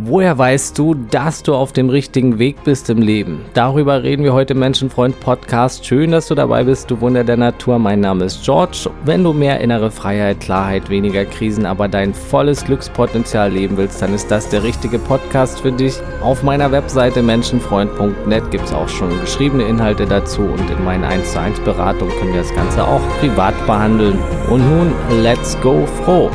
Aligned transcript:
Woher 0.00 0.38
weißt 0.38 0.78
du, 0.78 0.94
dass 0.94 1.42
du 1.42 1.56
auf 1.56 1.72
dem 1.72 1.90
richtigen 1.90 2.38
Weg 2.38 2.62
bist 2.62 2.88
im 2.88 2.98
Leben? 2.98 3.44
Darüber 3.52 4.04
reden 4.04 4.22
wir 4.22 4.32
heute 4.32 4.52
im 4.52 4.60
Menschenfreund 4.60 5.18
Podcast. 5.18 5.84
Schön, 5.84 6.12
dass 6.12 6.28
du 6.28 6.36
dabei 6.36 6.62
bist, 6.62 6.88
du 6.88 7.00
Wunder 7.00 7.24
der 7.24 7.36
Natur. 7.36 7.80
Mein 7.80 7.98
Name 7.98 8.26
ist 8.26 8.44
George. 8.44 8.90
Wenn 9.04 9.24
du 9.24 9.32
mehr 9.32 9.58
innere 9.60 9.90
Freiheit, 9.90 10.38
Klarheit, 10.38 10.88
weniger 10.88 11.24
Krisen, 11.24 11.66
aber 11.66 11.88
dein 11.88 12.14
volles 12.14 12.64
Glückspotenzial 12.64 13.50
leben 13.50 13.76
willst, 13.76 14.00
dann 14.00 14.14
ist 14.14 14.30
das 14.30 14.48
der 14.48 14.62
richtige 14.62 15.00
Podcast 15.00 15.62
für 15.62 15.72
dich. 15.72 15.96
Auf 16.22 16.44
meiner 16.44 16.70
Webseite 16.70 17.20
menschenfreund.net 17.20 18.52
gibt 18.52 18.66
es 18.66 18.72
auch 18.72 18.88
schon 18.88 19.20
geschriebene 19.20 19.64
Inhalte 19.64 20.06
dazu 20.06 20.42
und 20.42 20.70
in 20.70 20.84
meinen 20.84 21.02
1 21.02 21.32
zu 21.32 21.40
1 21.40 21.58
Beratungen 21.60 22.14
können 22.20 22.34
wir 22.34 22.42
das 22.42 22.54
Ganze 22.54 22.84
auch 22.84 23.02
privat 23.18 23.54
behandeln. 23.66 24.16
Und 24.48 24.60
nun, 24.70 24.92
let's 25.24 25.60
go 25.60 25.84
froh! 26.04 26.30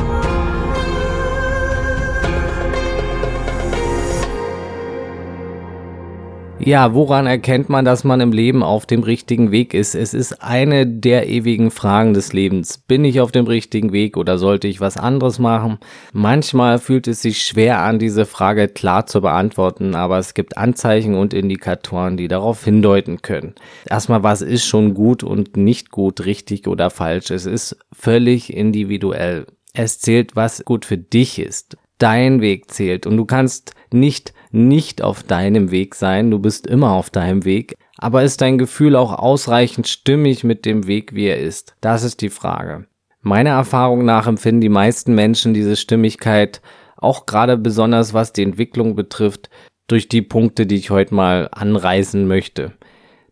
Ja, 6.66 6.94
woran 6.94 7.28
erkennt 7.28 7.68
man, 7.68 7.84
dass 7.84 8.06
man 8.06 8.22
im 8.22 8.32
Leben 8.32 8.64
auf 8.64 8.86
dem 8.86 9.04
richtigen 9.04 9.52
Weg 9.52 9.74
ist? 9.74 9.96
Es 9.96 10.14
ist 10.14 10.42
eine 10.42 10.88
der 10.88 11.28
ewigen 11.28 11.72
Fragen 11.72 12.14
des 12.14 12.32
Lebens. 12.32 12.78
Bin 12.78 13.04
ich 13.04 13.20
auf 13.20 13.34
dem 13.34 13.48
richtigen 13.48 13.92
Weg 13.92 14.16
oder 14.16 14.38
sollte 14.38 14.70
ich 14.70 14.80
was 14.80 14.96
anderes 14.96 15.40
machen? 15.40 15.80
Manchmal 16.14 16.80
fühlt 16.80 17.10
es 17.10 17.22
sich 17.22 17.44
schwer 17.44 17.80
an, 17.80 18.00
diese 18.00 18.26
Frage 18.26 18.70
klar 18.70 19.06
zu 19.08 19.20
beantworten, 19.20 19.94
aber 19.94 20.20
es 20.20 20.34
gibt 20.34 20.56
Anzeichen 20.56 21.16
und 21.16 21.34
Indikatoren, 21.34 22.16
die 22.16 22.30
darauf 22.30 22.64
hindeuten 22.64 23.22
können. 23.22 23.56
Erstmal, 23.86 24.24
was 24.24 24.42
ist 24.42 24.66
schon 24.66 24.94
gut 24.94 25.22
und 25.22 25.58
nicht 25.58 25.92
gut, 25.92 26.26
richtig 26.26 26.68
oder 26.68 26.90
falsch? 26.90 27.30
Es 27.30 27.46
ist 27.46 27.78
völlig 27.92 28.54
individuell. 28.54 29.48
Es 29.74 30.00
zählt, 30.00 30.38
was 30.38 30.64
gut 30.64 30.86
für 30.86 30.98
dich 30.98 31.40
ist. 31.40 31.78
Dein 31.98 32.42
Weg 32.42 32.72
zählt 32.72 33.06
und 33.06 33.18
du 33.18 33.26
kannst 33.26 33.74
nicht 33.92 34.34
nicht 34.52 35.02
auf 35.02 35.24
deinem 35.24 35.72
Weg 35.72 35.96
sein, 35.96 36.30
du 36.30 36.40
bist 36.40 36.68
immer 36.68 36.92
auf 36.92 37.10
deinem 37.10 37.44
Weg, 37.44 37.76
aber 37.98 38.24
ist 38.24 38.42
dein 38.42 38.58
Gefühl 38.58 38.96
auch 38.96 39.14
ausreichend 39.14 39.88
stimmig 39.88 40.44
mit 40.44 40.66
dem 40.66 40.86
Weg, 40.86 41.16
wie 41.16 41.26
er 41.26 41.40
ist? 41.40 41.76
Das 41.82 42.04
ist 42.04 42.22
die 42.22 42.30
Frage. 42.30 42.86
Meiner 43.22 43.52
Erfahrung 43.52 44.06
nach 44.06 44.28
empfinden 44.28 44.62
die 44.62 44.70
meisten 44.70 45.16
Menschen 45.16 45.54
diese 45.54 45.76
Stimmigkeit 45.76 46.62
auch 46.98 47.26
gerade 47.26 47.58
besonders 47.58 48.14
was 48.14 48.34
die 48.34 48.44
Entwicklung 48.44 48.96
betrifft, 48.96 49.50
durch 49.88 50.08
die 50.08 50.22
Punkte, 50.22 50.66
die 50.66 50.76
ich 50.76 50.90
heute 50.90 51.14
mal 51.14 51.50
anreißen 51.52 52.26
möchte. 52.28 52.74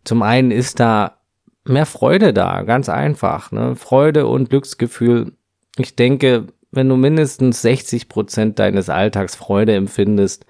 Zum 0.04 0.22
einen 0.22 0.50
ist 0.50 0.80
da 0.80 1.18
mehr 1.64 1.86
Freude 1.86 2.32
da, 2.32 2.62
ganz 2.62 2.88
einfach. 2.88 3.52
Ne? 3.52 3.76
Freude 3.76 4.26
und 4.26 4.50
Glücksgefühl. 4.50 5.32
Ich 5.78 5.96
denke, 5.96 6.48
wenn 6.72 6.88
du 6.88 6.96
mindestens 6.96 7.62
60 7.62 8.08
Prozent 8.08 8.58
deines 8.58 8.88
Alltags 8.88 9.36
Freude 9.36 9.74
empfindest, 9.74 10.46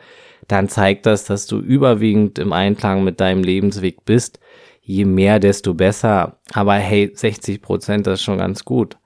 dann 0.48 0.68
zeigt 0.68 1.06
das, 1.06 1.24
dass 1.24 1.46
du 1.46 1.58
überwiegend 1.58 2.38
im 2.38 2.52
Einklang 2.52 3.04
mit 3.04 3.20
deinem 3.20 3.42
Lebensweg 3.42 4.04
bist. 4.04 4.38
Je 4.80 5.04
mehr, 5.04 5.38
desto 5.38 5.74
besser. 5.74 6.38
Aber 6.52 6.74
hey, 6.74 7.12
60 7.14 7.60
Prozent, 7.60 8.06
das 8.06 8.20
ist 8.20 8.24
schon 8.24 8.38
ganz 8.38 8.64
gut. 8.64 8.96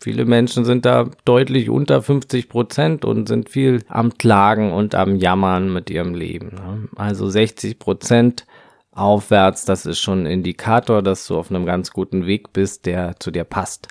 Viele 0.00 0.24
Menschen 0.24 0.64
sind 0.64 0.84
da 0.84 1.10
deutlich 1.24 1.70
unter 1.70 2.02
50 2.02 2.48
Prozent 2.48 3.04
und 3.04 3.28
sind 3.28 3.48
viel 3.48 3.82
am 3.88 4.18
Klagen 4.18 4.72
und 4.72 4.94
am 4.94 5.16
Jammern 5.16 5.72
mit 5.72 5.90
ihrem 5.90 6.14
Leben. 6.14 6.48
Ne? 6.48 6.88
Also 6.96 7.28
60 7.28 7.78
Prozent 7.78 8.46
aufwärts, 8.92 9.64
das 9.64 9.86
ist 9.86 10.00
schon 10.00 10.22
ein 10.22 10.26
Indikator, 10.26 11.02
dass 11.02 11.26
du 11.26 11.36
auf 11.36 11.50
einem 11.50 11.66
ganz 11.66 11.92
guten 11.92 12.26
Weg 12.26 12.52
bist, 12.52 12.86
der 12.86 13.16
zu 13.18 13.30
dir 13.30 13.44
passt. 13.44 13.88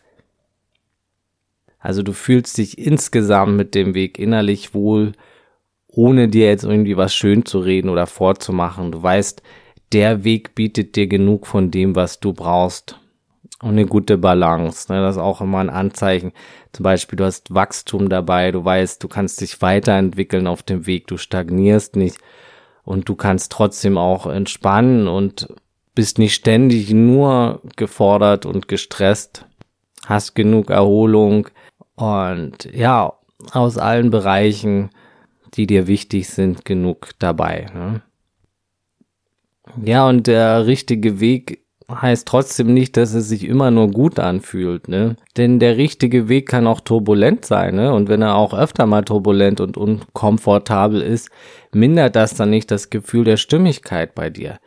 Also 1.85 2.01
du 2.01 2.13
fühlst 2.13 2.57
dich 2.57 2.79
insgesamt 2.79 3.55
mit 3.55 3.75
dem 3.75 3.93
Weg 3.93 4.17
innerlich 4.17 4.73
wohl, 4.73 5.11
ohne 5.87 6.27
dir 6.27 6.47
jetzt 6.47 6.63
irgendwie 6.63 6.97
was 6.97 7.13
schön 7.13 7.45
zu 7.45 7.59
reden 7.59 7.89
oder 7.89 8.07
vorzumachen. 8.07 8.91
Du 8.91 9.03
weißt, 9.03 9.43
der 9.91 10.23
Weg 10.23 10.55
bietet 10.55 10.95
dir 10.95 11.05
genug 11.05 11.45
von 11.45 11.69
dem, 11.69 11.95
was 11.95 12.19
du 12.19 12.33
brauchst. 12.33 12.99
Und 13.61 13.69
eine 13.69 13.85
gute 13.85 14.17
Balance. 14.17 14.91
Ne? 14.91 14.99
Das 14.99 15.15
ist 15.15 15.21
auch 15.21 15.41
immer 15.41 15.59
ein 15.59 15.69
Anzeichen. 15.69 16.33
Zum 16.73 16.83
Beispiel, 16.83 17.17
du 17.17 17.23
hast 17.23 17.53
Wachstum 17.53 18.09
dabei, 18.09 18.51
du 18.51 18.65
weißt, 18.65 19.03
du 19.03 19.07
kannst 19.07 19.39
dich 19.39 19.61
weiterentwickeln 19.61 20.47
auf 20.47 20.63
dem 20.63 20.87
Weg, 20.87 21.05
du 21.05 21.17
stagnierst 21.17 21.95
nicht 21.95 22.17
und 22.83 23.07
du 23.07 23.15
kannst 23.15 23.51
trotzdem 23.51 23.99
auch 23.99 24.25
entspannen 24.25 25.07
und 25.07 25.47
bist 25.93 26.17
nicht 26.17 26.33
ständig 26.33 26.91
nur 26.91 27.61
gefordert 27.75 28.47
und 28.47 28.67
gestresst, 28.67 29.45
hast 30.07 30.33
genug 30.33 30.71
Erholung 30.71 31.47
und 31.95 32.69
ja, 32.73 33.13
aus 33.51 33.77
allen 33.77 34.09
Bereichen 34.09 34.89
die 35.55 35.67
dir 35.67 35.87
wichtig 35.87 36.29
sind, 36.29 36.65
genug 36.65 37.11
dabei. 37.19 37.67
Ne? 37.73 38.01
Ja, 39.83 40.07
und 40.07 40.27
der 40.27 40.67
richtige 40.67 41.19
Weg 41.19 41.63
heißt 41.89 42.27
trotzdem 42.27 42.73
nicht, 42.73 42.97
dass 42.97 43.13
es 43.13 43.29
sich 43.29 43.45
immer 43.45 43.69
nur 43.69 43.89
gut 43.89 44.19
anfühlt, 44.19 44.87
ne? 44.87 45.17
Denn 45.37 45.59
der 45.59 45.77
richtige 45.77 46.27
Weg 46.29 46.49
kann 46.49 46.65
auch 46.65 46.79
turbulent 46.79 47.45
sein, 47.45 47.75
ne? 47.75 47.93
Und 47.93 48.09
wenn 48.09 48.23
er 48.23 48.35
auch 48.35 48.55
öfter 48.55 48.87
mal 48.87 49.03
turbulent 49.03 49.59
und 49.59 49.77
unkomfortabel 49.77 51.01
ist, 51.01 51.29
mindert 51.71 52.15
das 52.15 52.33
dann 52.33 52.49
nicht 52.49 52.71
das 52.71 52.89
Gefühl 52.89 53.23
der 53.23 53.37
Stimmigkeit 53.37 54.15
bei 54.15 54.31
dir. 54.31 54.57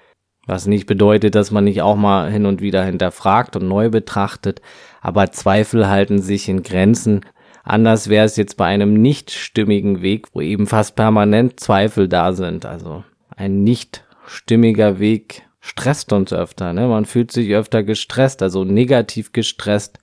Was 0.46 0.66
nicht 0.66 0.86
bedeutet, 0.86 1.34
dass 1.34 1.50
man 1.50 1.64
nicht 1.64 1.82
auch 1.82 1.96
mal 1.96 2.30
hin 2.30 2.46
und 2.46 2.60
wieder 2.60 2.84
hinterfragt 2.84 3.56
und 3.56 3.66
neu 3.66 3.90
betrachtet, 3.90 4.62
aber 5.00 5.30
Zweifel 5.32 5.88
halten 5.88 6.20
sich 6.20 6.48
in 6.48 6.62
Grenzen 6.62 7.20
Anders 7.68 8.08
wäre 8.08 8.24
es 8.24 8.36
jetzt 8.36 8.56
bei 8.56 8.64
einem 8.64 8.94
nicht 8.94 9.30
stimmigen 9.30 10.00
Weg, 10.00 10.28
wo 10.32 10.40
eben 10.40 10.66
fast 10.66 10.96
permanent 10.96 11.60
Zweifel 11.60 12.08
da 12.08 12.32
sind. 12.32 12.64
Also 12.64 13.04
ein 13.36 13.62
nicht 13.62 14.06
stimmiger 14.26 14.98
Weg 15.00 15.42
stresst 15.60 16.14
uns 16.14 16.32
öfter. 16.32 16.72
Ne? 16.72 16.88
Man 16.88 17.04
fühlt 17.04 17.30
sich 17.30 17.54
öfter 17.54 17.82
gestresst, 17.82 18.42
also 18.42 18.64
negativ 18.64 19.32
gestresst. 19.32 19.98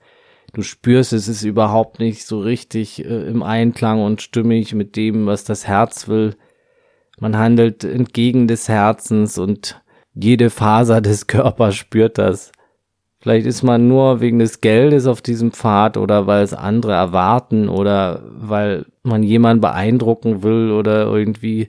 Du 0.52 0.62
spürst, 0.62 1.12
es 1.12 1.26
ist 1.26 1.42
überhaupt 1.42 1.98
nicht 1.98 2.24
so 2.24 2.38
richtig 2.38 3.04
äh, 3.04 3.26
im 3.26 3.42
Einklang 3.42 4.00
und 4.00 4.22
stimmig 4.22 4.72
mit 4.72 4.94
dem, 4.94 5.26
was 5.26 5.42
das 5.42 5.66
Herz 5.66 6.06
will. 6.06 6.36
Man 7.18 7.36
handelt 7.36 7.82
entgegen 7.82 8.46
des 8.46 8.68
Herzens 8.68 9.38
und 9.38 9.82
jede 10.14 10.50
Faser 10.50 11.00
des 11.00 11.26
Körpers 11.26 11.74
spürt 11.74 12.16
das. 12.18 12.52
Vielleicht 13.26 13.46
ist 13.46 13.64
man 13.64 13.88
nur 13.88 14.20
wegen 14.20 14.38
des 14.38 14.60
Geldes 14.60 15.08
auf 15.08 15.20
diesem 15.20 15.50
Pfad 15.50 15.96
oder 15.96 16.28
weil 16.28 16.44
es 16.44 16.54
andere 16.54 16.92
erwarten 16.92 17.68
oder 17.68 18.22
weil 18.28 18.86
man 19.02 19.24
jemanden 19.24 19.60
beeindrucken 19.60 20.44
will 20.44 20.70
oder 20.70 21.06
irgendwie 21.06 21.68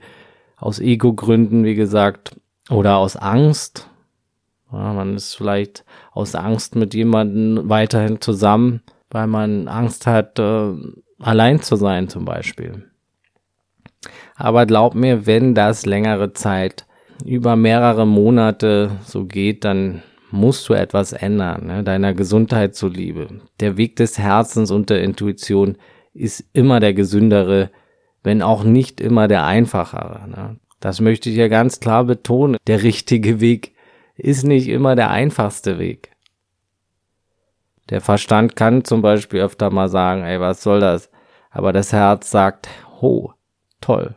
aus 0.58 0.80
Ego-Gründen, 0.80 1.64
wie 1.64 1.74
gesagt, 1.74 2.40
oder 2.70 2.98
aus 2.98 3.16
Angst. 3.18 3.90
Ja, 4.72 4.94
man 4.94 5.16
ist 5.16 5.34
vielleicht 5.34 5.84
aus 6.12 6.36
Angst 6.36 6.76
mit 6.76 6.94
jemandem 6.94 7.68
weiterhin 7.68 8.22
zusammen, 8.22 8.84
weil 9.10 9.26
man 9.26 9.68
Angst 9.68 10.06
hat, 10.06 10.38
äh, 10.38 10.74
allein 11.18 11.60
zu 11.64 11.76
sein 11.76 12.08
zum 12.08 12.24
Beispiel. 12.24 12.86
Aber 14.36 14.68
glaub 14.68 14.94
mir, 14.94 15.26
wenn 15.26 15.56
das 15.56 15.88
längere 15.88 16.34
Zeit 16.34 16.86
über 17.26 17.56
mehrere 17.56 18.06
Monate 18.06 18.92
so 19.04 19.26
geht, 19.26 19.66
dann 19.66 20.04
musst 20.32 20.68
du 20.70 20.74
etwas 20.74 21.14
ändern, 21.14 21.68
ne? 21.68 21.84
deiner 21.84 22.14
Gesundheit 22.14 22.76
zuliebe. 22.76 23.42
Der 23.60 23.78
Weg 23.78 23.96
des 23.96 24.18
Herzens 24.18 24.72
und 24.72 24.90
der 24.90 25.02
Intuition 25.02 25.78
ist 26.14 26.44
immer 26.54 26.80
der 26.80 26.94
gesündere, 26.94 27.72
wenn 28.24 28.42
auch 28.42 28.64
nicht 28.64 29.00
immer 29.00 29.28
der 29.28 29.46
einfachere. 29.46 30.28
Ne? 30.28 30.60
Das 30.80 31.00
möchte 31.00 31.30
ich 31.30 31.38
ja 31.38 31.48
ganz 31.48 31.80
klar 31.80 32.04
betonen. 32.04 32.58
Der 32.68 32.84
richtige 32.84 33.40
Weg 33.40 33.74
ist 34.16 34.44
nicht 34.44 34.68
immer 34.68 34.96
der 34.96 35.12
einfachste 35.12 35.80
Weg. 35.80 36.12
Der 37.90 38.02
Verstand 38.02 38.56
kann 38.56 38.84
zum 38.84 39.02
Beispiel 39.02 39.40
öfter 39.40 39.70
mal 39.70 39.88
sagen, 39.88 40.24
ey, 40.24 40.40
was 40.40 40.62
soll 40.62 40.82
das? 40.82 41.10
Aber 41.52 41.72
das 41.72 41.94
Herz 41.94 42.30
sagt, 42.30 42.68
ho, 43.02 43.34
toll, 43.80 44.16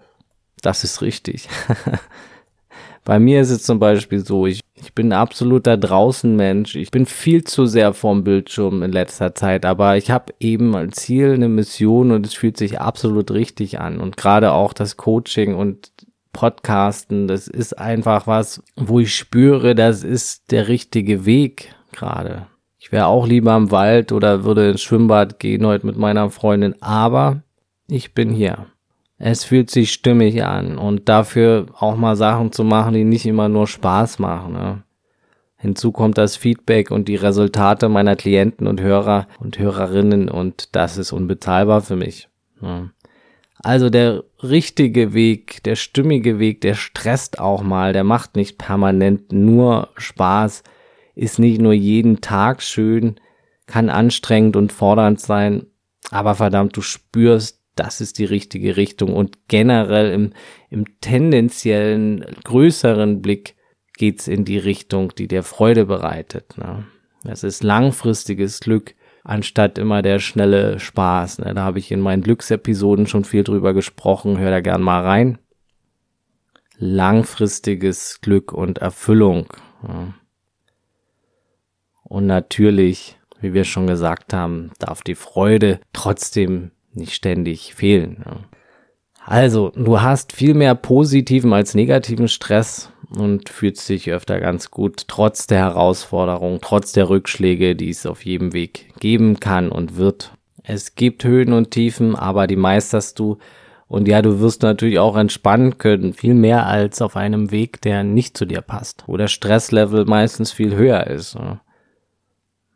das 0.62 0.82
ist 0.82 1.02
richtig. 1.02 1.48
Bei 3.04 3.18
mir 3.18 3.40
ist 3.40 3.50
es 3.50 3.62
zum 3.62 3.78
Beispiel 3.78 4.24
so, 4.24 4.46
ich, 4.46 4.60
ich 4.74 4.94
bin 4.94 5.08
ein 5.08 5.18
absoluter 5.18 5.76
Draußenmensch. 5.76 6.76
Ich 6.76 6.90
bin 6.90 7.06
viel 7.06 7.44
zu 7.44 7.66
sehr 7.66 7.94
vorm 7.94 8.24
Bildschirm 8.24 8.82
in 8.82 8.92
letzter 8.92 9.34
Zeit, 9.34 9.64
aber 9.64 9.96
ich 9.96 10.10
habe 10.10 10.34
eben 10.38 10.74
ein 10.76 10.92
Ziel, 10.92 11.32
eine 11.32 11.48
Mission 11.48 12.10
und 12.10 12.26
es 12.26 12.34
fühlt 12.34 12.56
sich 12.56 12.80
absolut 12.80 13.30
richtig 13.30 13.80
an. 13.80 14.00
Und 14.00 14.16
gerade 14.16 14.52
auch 14.52 14.72
das 14.72 14.96
Coaching 14.96 15.54
und 15.54 15.92
Podcasten, 16.32 17.26
das 17.26 17.48
ist 17.48 17.78
einfach 17.78 18.26
was, 18.26 18.62
wo 18.76 19.00
ich 19.00 19.14
spüre, 19.14 19.74
das 19.74 20.04
ist 20.04 20.52
der 20.52 20.68
richtige 20.68 21.24
Weg 21.24 21.74
gerade. 21.92 22.46
Ich 22.78 22.92
wäre 22.92 23.06
auch 23.06 23.26
lieber 23.26 23.56
im 23.56 23.70
Wald 23.70 24.12
oder 24.12 24.44
würde 24.44 24.70
ins 24.70 24.82
Schwimmbad 24.82 25.38
gehen 25.38 25.66
heute 25.66 25.86
mit 25.86 25.96
meiner 25.96 26.30
Freundin, 26.30 26.80
aber 26.80 27.42
ich 27.88 28.14
bin 28.14 28.30
hier. 28.30 28.66
Es 29.22 29.44
fühlt 29.44 29.70
sich 29.70 29.92
stimmig 29.92 30.42
an 30.44 30.78
und 30.78 31.10
dafür 31.10 31.66
auch 31.78 31.94
mal 31.94 32.16
Sachen 32.16 32.52
zu 32.52 32.64
machen, 32.64 32.94
die 32.94 33.04
nicht 33.04 33.26
immer 33.26 33.50
nur 33.50 33.66
Spaß 33.66 34.18
machen. 34.18 34.54
Ne? 34.54 34.82
Hinzu 35.58 35.92
kommt 35.92 36.16
das 36.16 36.36
Feedback 36.36 36.90
und 36.90 37.06
die 37.06 37.16
Resultate 37.16 37.90
meiner 37.90 38.16
Klienten 38.16 38.66
und 38.66 38.80
Hörer 38.80 39.28
und 39.38 39.58
Hörerinnen 39.58 40.30
und 40.30 40.74
das 40.74 40.96
ist 40.96 41.12
unbezahlbar 41.12 41.82
für 41.82 41.96
mich. 41.96 42.30
Ne? 42.62 42.92
Also 43.62 43.90
der 43.90 44.24
richtige 44.42 45.12
Weg, 45.12 45.62
der 45.64 45.76
stimmige 45.76 46.38
Weg, 46.38 46.62
der 46.62 46.74
stresst 46.74 47.38
auch 47.38 47.62
mal, 47.62 47.92
der 47.92 48.04
macht 48.04 48.36
nicht 48.36 48.56
permanent 48.56 49.32
nur 49.32 49.90
Spaß, 49.98 50.62
ist 51.14 51.38
nicht 51.38 51.60
nur 51.60 51.74
jeden 51.74 52.22
Tag 52.22 52.62
schön, 52.62 53.16
kann 53.66 53.90
anstrengend 53.90 54.56
und 54.56 54.72
fordernd 54.72 55.20
sein, 55.20 55.66
aber 56.10 56.34
verdammt, 56.34 56.74
du 56.74 56.80
spürst, 56.80 57.59
das 57.80 58.02
ist 58.02 58.18
die 58.18 58.26
richtige 58.26 58.76
Richtung 58.76 59.14
und 59.14 59.48
generell 59.48 60.12
im, 60.12 60.32
im 60.68 61.00
tendenziellen 61.00 62.26
größeren 62.44 63.22
Blick 63.22 63.56
geht's 63.96 64.28
in 64.28 64.44
die 64.44 64.58
Richtung, 64.58 65.14
die 65.14 65.28
dir 65.28 65.42
Freude 65.42 65.86
bereitet. 65.86 66.58
Ne? 66.58 66.86
Das 67.24 67.42
ist 67.42 67.62
langfristiges 67.62 68.60
Glück, 68.60 68.94
anstatt 69.24 69.78
immer 69.78 70.02
der 70.02 70.18
schnelle 70.18 70.78
Spaß. 70.78 71.38
Ne? 71.38 71.54
Da 71.54 71.62
habe 71.62 71.78
ich 71.78 71.90
in 71.90 72.00
meinen 72.00 72.22
Glücksepisoden 72.22 73.06
schon 73.06 73.24
viel 73.24 73.44
drüber 73.44 73.72
gesprochen. 73.72 74.38
Hör 74.38 74.50
da 74.50 74.60
gern 74.60 74.82
mal 74.82 75.02
rein. 75.02 75.38
Langfristiges 76.76 78.20
Glück 78.20 78.52
und 78.52 78.76
Erfüllung. 78.76 79.46
Ja. 79.88 80.14
Und 82.02 82.26
natürlich, 82.26 83.18
wie 83.40 83.54
wir 83.54 83.64
schon 83.64 83.86
gesagt 83.86 84.34
haben, 84.34 84.72
darf 84.78 85.02
die 85.02 85.14
Freude 85.14 85.80
trotzdem 85.94 86.72
nicht 86.92 87.14
ständig 87.14 87.74
fehlen. 87.74 88.22
Ja. 88.24 88.36
Also, 89.24 89.70
du 89.76 90.00
hast 90.00 90.32
viel 90.32 90.54
mehr 90.54 90.74
positiven 90.74 91.52
als 91.52 91.74
negativen 91.74 92.28
Stress 92.28 92.90
und 93.16 93.48
fühlst 93.48 93.88
dich 93.88 94.10
öfter 94.10 94.40
ganz 94.40 94.70
gut, 94.70 95.04
trotz 95.08 95.46
der 95.46 95.58
Herausforderung, 95.58 96.58
trotz 96.62 96.92
der 96.92 97.08
Rückschläge, 97.08 97.76
die 97.76 97.90
es 97.90 98.06
auf 98.06 98.24
jedem 98.24 98.52
Weg 98.52 98.92
geben 98.98 99.38
kann 99.38 99.70
und 99.70 99.96
wird. 99.96 100.32
Es 100.62 100.94
gibt 100.94 101.24
Höhen 101.24 101.52
und 101.52 101.70
Tiefen, 101.70 102.16
aber 102.16 102.46
die 102.46 102.56
meisterst 102.56 103.18
du. 103.18 103.38
Und 103.88 104.06
ja, 104.06 104.22
du 104.22 104.40
wirst 104.40 104.62
natürlich 104.62 104.98
auch 104.98 105.16
entspannen 105.16 105.78
können, 105.78 106.12
viel 106.12 106.34
mehr 106.34 106.66
als 106.66 107.02
auf 107.02 107.16
einem 107.16 107.50
Weg, 107.50 107.80
der 107.82 108.04
nicht 108.04 108.36
zu 108.36 108.44
dir 108.44 108.60
passt, 108.60 109.04
wo 109.06 109.16
der 109.16 109.28
Stresslevel 109.28 110.04
meistens 110.04 110.52
viel 110.52 110.76
höher 110.76 111.08
ist. 111.08 111.36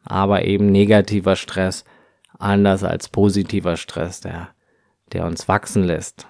Aber 0.05 0.45
eben 0.45 0.67
negativer 0.67 1.37
Stress, 1.37 1.85
anders 2.39 2.85
als 2.85 3.09
positiver 3.09 3.77
Stress, 3.77 4.21
der, 4.21 4.49
der 5.13 5.27
uns 5.27 5.49
wachsen 5.49 5.85
lässt. 5.85 6.27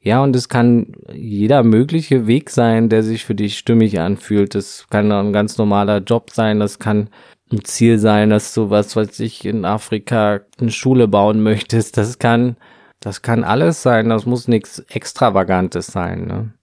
Ja, 0.00 0.22
und 0.22 0.34
es 0.34 0.48
kann 0.48 0.94
jeder 1.12 1.62
mögliche 1.62 2.26
Weg 2.26 2.50
sein, 2.50 2.88
der 2.88 3.02
sich 3.02 3.24
für 3.24 3.34
dich 3.34 3.58
stimmig 3.58 4.00
anfühlt. 4.00 4.54
Das 4.54 4.86
kann 4.88 5.12
ein 5.12 5.32
ganz 5.32 5.58
normaler 5.58 5.98
Job 5.98 6.30
sein, 6.30 6.58
das 6.58 6.78
kann 6.78 7.10
ein 7.52 7.64
Ziel 7.64 7.98
sein, 7.98 8.30
dass 8.30 8.54
du 8.54 8.70
was, 8.70 8.96
was 8.96 9.20
ich 9.20 9.44
in 9.44 9.64
Afrika 9.64 10.40
eine 10.58 10.70
Schule 10.70 11.08
bauen 11.08 11.42
möchtest. 11.42 11.96
Das 11.96 12.18
kann, 12.18 12.56
das 13.00 13.22
kann 13.22 13.44
alles 13.44 13.82
sein, 13.82 14.08
das 14.08 14.24
muss 14.24 14.48
nichts 14.48 14.78
Extravagantes 14.88 15.88
sein. 15.88 16.26
Ne? 16.26 16.54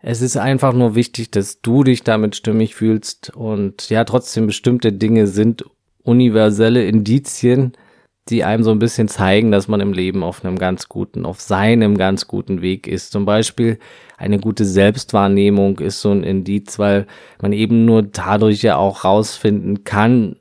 Es 0.00 0.22
ist 0.22 0.36
einfach 0.36 0.72
nur 0.72 0.94
wichtig, 0.94 1.30
dass 1.30 1.60
du 1.60 1.84
dich 1.84 2.02
damit 2.02 2.36
stimmig 2.36 2.74
fühlst 2.74 3.30
und 3.30 3.90
ja, 3.90 4.04
trotzdem 4.04 4.46
bestimmte 4.46 4.92
Dinge 4.92 5.26
sind 5.26 5.64
universelle 6.06 6.86
Indizien, 6.86 7.72
die 8.28 8.42
einem 8.42 8.64
so 8.64 8.70
ein 8.70 8.78
bisschen 8.78 9.08
zeigen, 9.08 9.52
dass 9.52 9.68
man 9.68 9.80
im 9.80 9.92
Leben 9.92 10.24
auf 10.24 10.44
einem 10.44 10.58
ganz 10.58 10.88
guten, 10.88 11.24
auf 11.24 11.40
seinem 11.40 11.96
ganz 11.96 12.26
guten 12.26 12.60
Weg 12.60 12.88
ist. 12.88 13.12
Zum 13.12 13.24
Beispiel 13.24 13.78
eine 14.16 14.40
gute 14.40 14.64
Selbstwahrnehmung 14.64 15.78
ist 15.78 16.00
so 16.00 16.10
ein 16.10 16.24
Indiz, 16.24 16.78
weil 16.78 17.06
man 17.40 17.52
eben 17.52 17.84
nur 17.84 18.02
dadurch 18.02 18.62
ja 18.62 18.76
auch 18.76 19.04
rausfinden 19.04 19.84
kann, 19.84 20.36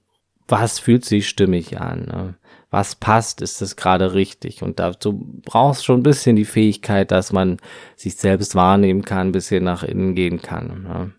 was 0.47 0.79
fühlt 0.79 1.05
sich 1.05 1.29
stimmig 1.29 1.79
an. 1.79 2.05
Ne? 2.05 2.35
Was 2.71 2.95
passt, 2.95 3.41
ist 3.41 3.61
das 3.61 3.75
gerade 3.75 4.13
richtig? 4.15 4.63
Und 4.63 4.79
dazu 4.79 5.41
brauchst 5.45 5.85
schon 5.85 5.99
ein 5.99 6.03
bisschen 6.03 6.35
die 6.35 6.45
Fähigkeit, 6.45 7.11
dass 7.11 7.31
man 7.31 7.57
sich 7.95 8.15
selbst 8.15 8.55
wahrnehmen 8.55 9.03
kann, 9.03 9.27
ein 9.29 9.31
bisschen 9.31 9.63
nach 9.63 9.83
innen 9.83 10.15
gehen 10.15 10.41
kann. 10.41 10.83
Ne? 10.83 11.11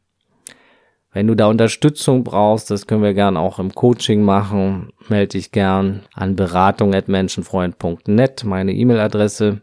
Wenn 1.16 1.26
du 1.28 1.34
da 1.34 1.46
Unterstützung 1.46 2.24
brauchst, 2.24 2.70
das 2.70 2.86
können 2.86 3.02
wir 3.02 3.14
gern 3.14 3.38
auch 3.38 3.58
im 3.58 3.74
Coaching 3.74 4.22
machen, 4.22 4.92
melde 5.08 5.28
dich 5.28 5.50
gern 5.50 6.02
an 6.12 6.36
beratung@menschenfreund.net, 6.36 8.44
meine 8.44 8.74
E-Mail-Adresse 8.74 9.62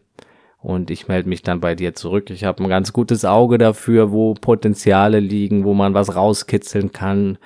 und 0.58 0.90
ich 0.90 1.06
melde 1.06 1.28
mich 1.28 1.42
dann 1.42 1.60
bei 1.60 1.76
dir 1.76 1.94
zurück. 1.94 2.30
Ich 2.30 2.42
habe 2.42 2.64
ein 2.64 2.68
ganz 2.68 2.92
gutes 2.92 3.24
Auge 3.24 3.56
dafür, 3.56 4.10
wo 4.10 4.34
Potenziale 4.34 5.20
liegen, 5.20 5.62
wo 5.62 5.74
man 5.74 5.94
was 5.94 6.16
rauskitzeln 6.16 6.90
kann 6.90 7.38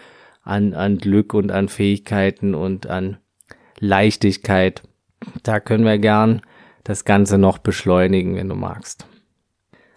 an, 0.43 0.72
an 0.72 0.96
Glück 0.96 1.34
und 1.34 1.52
an 1.52 1.69
Fähigkeiten 1.69 2.54
und 2.54 2.87
an 2.87 3.19
Leichtigkeit. 3.78 4.84
Da 5.43 5.61
können 5.61 5.84
wir 5.84 5.99
gern 5.99 6.40
das 6.82 7.04
Ganze 7.04 7.37
noch 7.37 7.58
beschleunigen, 7.58 8.37
wenn 8.37 8.49
du 8.49 8.54
magst. 8.54 9.06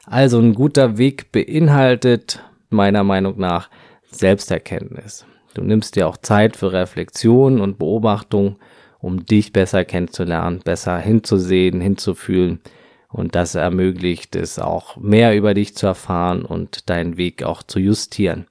Also 0.05 0.37
ein 0.37 0.53
guter 0.53 0.97
Weg 0.97 1.31
beinhaltet 1.31 2.43
meiner 2.69 3.05
Meinung 3.05 3.35
nach 3.37 3.69
Selbsterkenntnis. 4.11 5.25
Du 5.53 5.63
nimmst 5.63 5.95
dir 5.95 6.07
auch 6.07 6.17
Zeit 6.17 6.55
für 6.55 6.71
Reflexion 6.71 7.59
und 7.59 7.77
Beobachtung, 7.77 8.57
um 8.99 9.25
dich 9.25 9.51
besser 9.51 9.83
kennenzulernen, 9.83 10.61
besser 10.63 10.97
hinzusehen, 10.97 11.81
hinzufühlen. 11.81 12.61
Und 13.09 13.35
das 13.35 13.55
ermöglicht 13.55 14.35
es 14.35 14.59
auch 14.59 14.95
mehr 14.95 15.35
über 15.35 15.53
dich 15.53 15.75
zu 15.75 15.87
erfahren 15.87 16.45
und 16.45 16.89
deinen 16.89 17.17
Weg 17.17 17.43
auch 17.43 17.63
zu 17.63 17.79
justieren. 17.79 18.47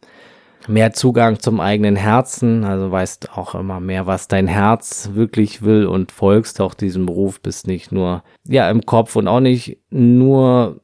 Mehr 0.68 0.92
Zugang 0.92 1.38
zum 1.38 1.58
eigenen 1.58 1.96
Herzen, 1.96 2.64
also 2.64 2.90
weißt 2.90 3.32
auch 3.38 3.54
immer 3.54 3.80
mehr, 3.80 4.06
was 4.06 4.28
dein 4.28 4.46
Herz 4.46 5.10
wirklich 5.14 5.62
will 5.62 5.86
und 5.86 6.12
folgst 6.12 6.60
auch 6.60 6.74
diesem 6.74 7.06
Beruf, 7.06 7.40
bist 7.40 7.66
nicht 7.66 7.92
nur, 7.92 8.22
ja, 8.46 8.68
im 8.70 8.84
Kopf 8.84 9.16
und 9.16 9.26
auch 9.26 9.40
nicht 9.40 9.78
nur 9.88 10.82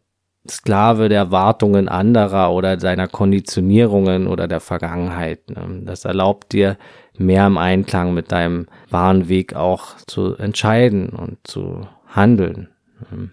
Sklave 0.51 1.09
der 1.09 1.19
Erwartungen 1.19 1.89
anderer 1.89 2.53
oder 2.53 2.79
seiner 2.81 3.09
Konditionierungen 3.09 4.27
oder 4.27 4.49
der 4.49 4.61
Vergangenheit. 4.61 5.51
Ne? 5.51 5.83
Das 5.85 6.05
erlaubt 6.05 6.53
dir, 6.53 6.77
mehr 7.19 7.47
im 7.47 7.59
Einklang 7.59 8.15
mit 8.15 8.33
deinem 8.33 8.67
wahren 8.91 9.29
Weg 9.29 9.55
auch 9.55 9.97
zu 10.07 10.37
entscheiden 10.37 11.11
und 11.11 11.39
zu 11.45 11.87
handeln. 12.09 12.69
Ne? 13.11 13.31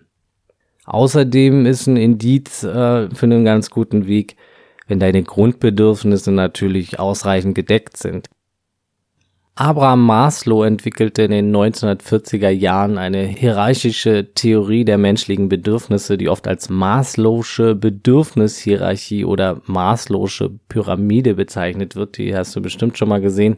Außerdem 0.86 1.66
ist 1.66 1.88
ein 1.88 1.98
Indiz 1.98 2.64
äh, 2.64 3.10
für 3.10 3.26
einen 3.26 3.46
ganz 3.46 3.70
guten 3.70 4.06
Weg, 4.06 4.36
wenn 4.88 5.00
deine 5.00 5.24
Grundbedürfnisse 5.24 6.32
natürlich 6.32 7.00
ausreichend 7.00 7.56
gedeckt 7.56 7.98
sind. 7.98 8.30
Abraham 9.56 10.08
Maslow 10.08 10.64
entwickelte 10.64 11.22
in 11.22 11.32
den 11.32 11.56
1940er 11.56 12.50
Jahren 12.50 12.98
eine 12.98 13.22
hierarchische 13.22 14.34
Theorie 14.34 14.84
der 14.84 14.98
menschlichen 14.98 15.48
Bedürfnisse, 15.48 16.18
die 16.18 16.28
oft 16.28 16.48
als 16.48 16.72
Maslow'sche 16.72 17.76
Bedürfnishierarchie 17.76 19.26
oder 19.26 19.62
Maslow'sche 19.68 20.50
Pyramide 20.70 21.36
bezeichnet 21.36 21.96
wird. 21.96 22.18
Die 22.18 22.36
hast 22.36 22.56
du 22.56 22.62
bestimmt 22.62 22.98
schon 22.98 23.10
mal 23.10 23.22
gesehen. 23.22 23.58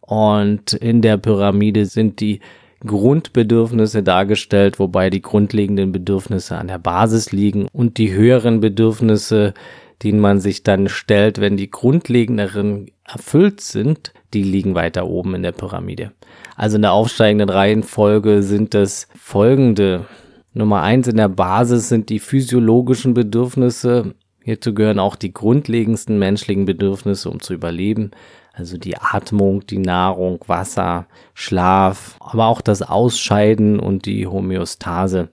Und 0.00 0.72
in 0.72 1.00
der 1.00 1.16
Pyramide 1.16 1.86
sind 1.86 2.18
die 2.18 2.40
Grundbedürfnisse 2.84 4.02
dargestellt, 4.02 4.80
wobei 4.80 5.10
die 5.10 5.22
grundlegenden 5.22 5.92
Bedürfnisse 5.92 6.56
an 6.56 6.66
der 6.66 6.78
Basis 6.78 7.30
liegen 7.30 7.68
und 7.72 7.98
die 7.98 8.12
höheren 8.12 8.58
Bedürfnisse, 8.58 9.54
denen 10.02 10.20
man 10.20 10.40
sich 10.40 10.62
dann 10.62 10.88
stellt, 10.88 11.40
wenn 11.40 11.56
die 11.56 11.70
grundlegenderen 11.70 12.90
erfüllt 13.04 13.60
sind, 13.60 14.12
die 14.32 14.42
liegen 14.42 14.74
weiter 14.74 15.06
oben 15.06 15.34
in 15.34 15.42
der 15.42 15.52
Pyramide. 15.52 16.12
Also 16.56 16.76
in 16.76 16.82
der 16.82 16.92
aufsteigenden 16.92 17.50
Reihenfolge 17.50 18.42
sind 18.42 18.74
das 18.74 19.08
folgende. 19.18 20.06
Nummer 20.52 20.82
eins 20.82 21.08
in 21.08 21.16
der 21.16 21.28
Basis 21.28 21.88
sind 21.88 22.08
die 22.08 22.18
physiologischen 22.18 23.14
Bedürfnisse. 23.14 24.14
Hierzu 24.42 24.74
gehören 24.74 24.98
auch 24.98 25.16
die 25.16 25.32
grundlegendsten 25.32 26.18
menschlichen 26.18 26.64
Bedürfnisse, 26.64 27.30
um 27.30 27.40
zu 27.40 27.54
überleben. 27.54 28.10
Also 28.52 28.78
die 28.78 28.96
Atmung, 28.96 29.66
die 29.66 29.78
Nahrung, 29.78 30.40
Wasser, 30.46 31.06
Schlaf, 31.34 32.16
aber 32.20 32.46
auch 32.46 32.60
das 32.60 32.82
Ausscheiden 32.82 33.78
und 33.78 34.06
die 34.06 34.26
Homöostase. 34.26 35.28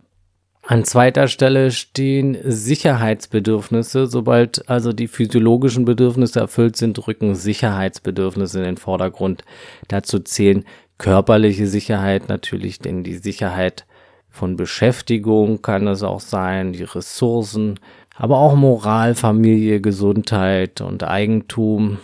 An 0.70 0.84
zweiter 0.84 1.30
Stelle 1.30 1.72
stehen 1.72 2.38
Sicherheitsbedürfnisse. 2.44 4.06
Sobald 4.06 4.68
also 4.70 4.92
die 4.92 5.08
physiologischen 5.08 5.86
Bedürfnisse 5.86 6.42
erfüllt 6.42 6.76
sind, 6.76 7.08
rücken 7.08 7.36
Sicherheitsbedürfnisse 7.36 8.60
in 8.60 8.66
den 8.66 8.78
Vordergrund. 8.78 9.46
Dazu 9.88 10.20
zählen 10.20 10.66
körperliche 10.98 11.68
Sicherheit 11.68 12.28
natürlich, 12.28 12.80
denn 12.80 13.06
die 13.06 13.16
Sicherheit 13.16 13.86
von 14.30 14.58
Beschäftigung 14.58 15.62
kann 15.62 15.88
es 15.88 16.04
auch 16.04 16.20
sein, 16.20 16.74
die 16.74 16.84
Ressourcen, 16.84 17.80
aber 18.14 18.38
auch 18.38 18.56
Moral, 18.56 19.16
Familie, 19.16 19.80
Gesundheit 19.80 20.82
und 20.82 21.06
Eigentum. 21.06 21.98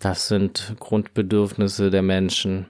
Das 0.00 0.26
sind 0.26 0.74
Grundbedürfnisse 0.80 1.90
der 1.90 2.02
Menschen 2.02 2.66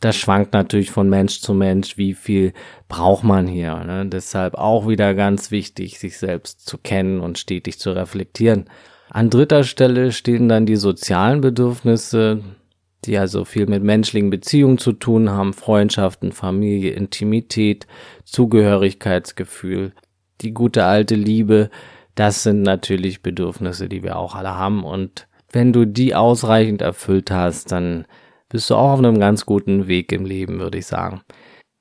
das 0.00 0.16
schwankt 0.16 0.54
natürlich 0.54 0.90
von 0.90 1.08
Mensch 1.08 1.40
zu 1.40 1.52
Mensch, 1.52 1.98
wie 1.98 2.14
viel 2.14 2.54
braucht 2.88 3.22
man 3.22 3.46
hier. 3.46 3.76
Ne? 3.84 4.06
Deshalb 4.06 4.54
auch 4.54 4.88
wieder 4.88 5.14
ganz 5.14 5.50
wichtig, 5.50 5.98
sich 5.98 6.18
selbst 6.18 6.66
zu 6.66 6.78
kennen 6.78 7.20
und 7.20 7.38
stetig 7.38 7.78
zu 7.78 7.92
reflektieren. 7.92 8.64
An 9.10 9.28
dritter 9.28 9.64
Stelle 9.64 10.12
stehen 10.12 10.48
dann 10.48 10.66
die 10.66 10.76
sozialen 10.76 11.40
Bedürfnisse. 11.40 12.42
die 13.06 13.16
also 13.16 13.46
viel 13.46 13.66
mit 13.66 13.82
menschlichen 13.82 14.28
Beziehungen 14.28 14.76
zu 14.76 14.92
tun 14.92 15.30
haben, 15.30 15.54
Freundschaften, 15.54 16.32
Familie, 16.32 16.90
Intimität, 16.90 17.86
Zugehörigkeitsgefühl, 18.24 19.92
die 20.42 20.52
gute 20.52 20.84
alte 20.84 21.14
Liebe, 21.14 21.70
das 22.14 22.42
sind 22.42 22.60
natürlich 22.60 23.22
Bedürfnisse, 23.22 23.88
die 23.88 24.02
wir 24.02 24.18
auch 24.18 24.34
alle 24.34 24.54
haben 24.54 24.84
und 24.84 25.28
wenn 25.50 25.72
du 25.72 25.86
die 25.86 26.14
ausreichend 26.14 26.82
erfüllt 26.82 27.30
hast, 27.30 27.72
dann 27.72 28.04
bist 28.50 28.68
du 28.68 28.74
auch 28.74 28.90
auf 28.90 28.98
einem 28.98 29.18
ganz 29.18 29.46
guten 29.46 29.88
Weg 29.88 30.12
im 30.12 30.26
Leben, 30.26 30.60
würde 30.60 30.78
ich 30.78 30.86
sagen. 30.86 31.22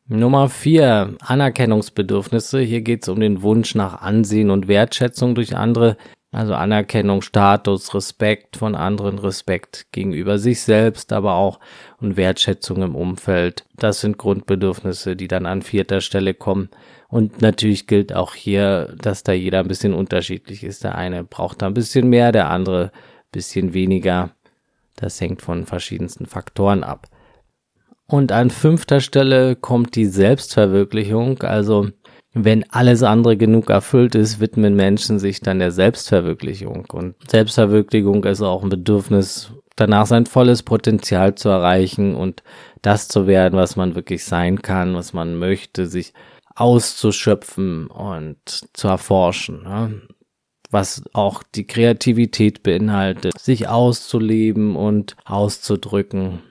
Nummer 0.07 0.49
vier, 0.49 1.15
Anerkennungsbedürfnisse. 1.19 2.61
Hier 2.61 2.81
geht 2.81 3.03
es 3.03 3.09
um 3.09 3.19
den 3.19 3.41
Wunsch 3.41 3.75
nach 3.75 4.01
Ansehen 4.01 4.49
und 4.49 4.67
Wertschätzung 4.67 5.35
durch 5.35 5.55
andere. 5.55 5.97
Also 6.31 6.53
Anerkennung, 6.53 7.23
Status, 7.23 7.93
Respekt 7.95 8.55
von 8.55 8.75
anderen, 8.75 9.17
Respekt 9.17 9.87
gegenüber 9.91 10.37
sich 10.37 10.61
selbst, 10.61 11.11
aber 11.11 11.33
auch 11.33 11.59
und 11.99 12.17
Wertschätzung 12.17 12.83
im 12.83 12.95
Umfeld. 12.95 13.65
Das 13.75 14.01
sind 14.01 14.19
Grundbedürfnisse, 14.19 15.15
die 15.15 15.27
dann 15.27 15.47
an 15.47 15.63
vierter 15.63 16.01
Stelle 16.01 16.35
kommen. 16.35 16.69
Und 17.07 17.41
natürlich 17.41 17.87
gilt 17.87 18.13
auch 18.13 18.35
hier, 18.35 18.95
dass 19.01 19.23
da 19.23 19.31
jeder 19.31 19.59
ein 19.59 19.67
bisschen 19.67 19.95
unterschiedlich 19.95 20.63
ist. 20.63 20.83
Der 20.83 20.95
eine 20.95 21.23
braucht 21.23 21.63
da 21.63 21.65
ein 21.65 21.73
bisschen 21.73 22.07
mehr, 22.09 22.31
der 22.31 22.51
andere 22.51 22.85
ein 22.85 23.31
bisschen 23.31 23.73
weniger. 23.73 24.31
Das 24.99 25.19
hängt 25.21 25.41
von 25.41 25.65
verschiedensten 25.65 26.25
Faktoren 26.25 26.83
ab. 26.83 27.07
Und 28.05 28.31
an 28.31 28.49
fünfter 28.49 28.99
Stelle 28.99 29.55
kommt 29.55 29.95
die 29.95 30.07
Selbstverwirklichung. 30.07 31.41
Also 31.43 31.89
wenn 32.33 32.69
alles 32.69 33.03
andere 33.03 33.37
genug 33.37 33.69
erfüllt 33.69 34.15
ist, 34.15 34.39
widmen 34.39 34.75
Menschen 34.75 35.19
sich 35.19 35.41
dann 35.41 35.59
der 35.59 35.71
Selbstverwirklichung. 35.71 36.85
Und 36.91 37.15
Selbstverwirklichung 37.29 38.23
ist 38.25 38.41
auch 38.41 38.63
ein 38.63 38.69
Bedürfnis, 38.69 39.53
danach 39.75 40.05
sein 40.05 40.25
volles 40.25 40.63
Potenzial 40.63 41.35
zu 41.35 41.49
erreichen 41.49 42.15
und 42.15 42.43
das 42.81 43.07
zu 43.07 43.25
werden, 43.25 43.57
was 43.57 43.75
man 43.75 43.95
wirklich 43.95 44.25
sein 44.25 44.61
kann, 44.61 44.95
was 44.95 45.13
man 45.13 45.37
möchte, 45.37 45.85
sich 45.85 46.13
auszuschöpfen 46.55 47.87
und 47.87 48.37
zu 48.73 48.87
erforschen. 48.87 50.01
Was 50.71 51.03
auch 51.13 51.43
die 51.43 51.65
Kreativität 51.65 52.61
beinhaltet, 52.63 53.37
sich 53.39 53.67
auszuleben 53.67 54.75
und 54.75 55.15
auszudrücken. 55.25 56.41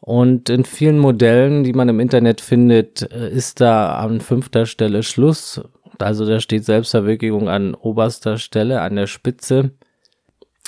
Und 0.00 0.48
in 0.48 0.64
vielen 0.64 0.98
Modellen, 0.98 1.64
die 1.64 1.72
man 1.72 1.88
im 1.88 2.00
Internet 2.00 2.40
findet, 2.40 3.10
äh, 3.12 3.30
ist 3.30 3.60
da 3.60 3.98
an 3.98 4.20
fünfter 4.20 4.66
Stelle 4.66 5.02
Schluss. 5.02 5.60
Also 5.98 6.24
da 6.26 6.40
steht 6.40 6.64
Selbstverwirklichung 6.64 7.48
an 7.48 7.74
oberster 7.74 8.38
Stelle, 8.38 8.80
an 8.80 8.96
der 8.96 9.06
Spitze. 9.06 9.72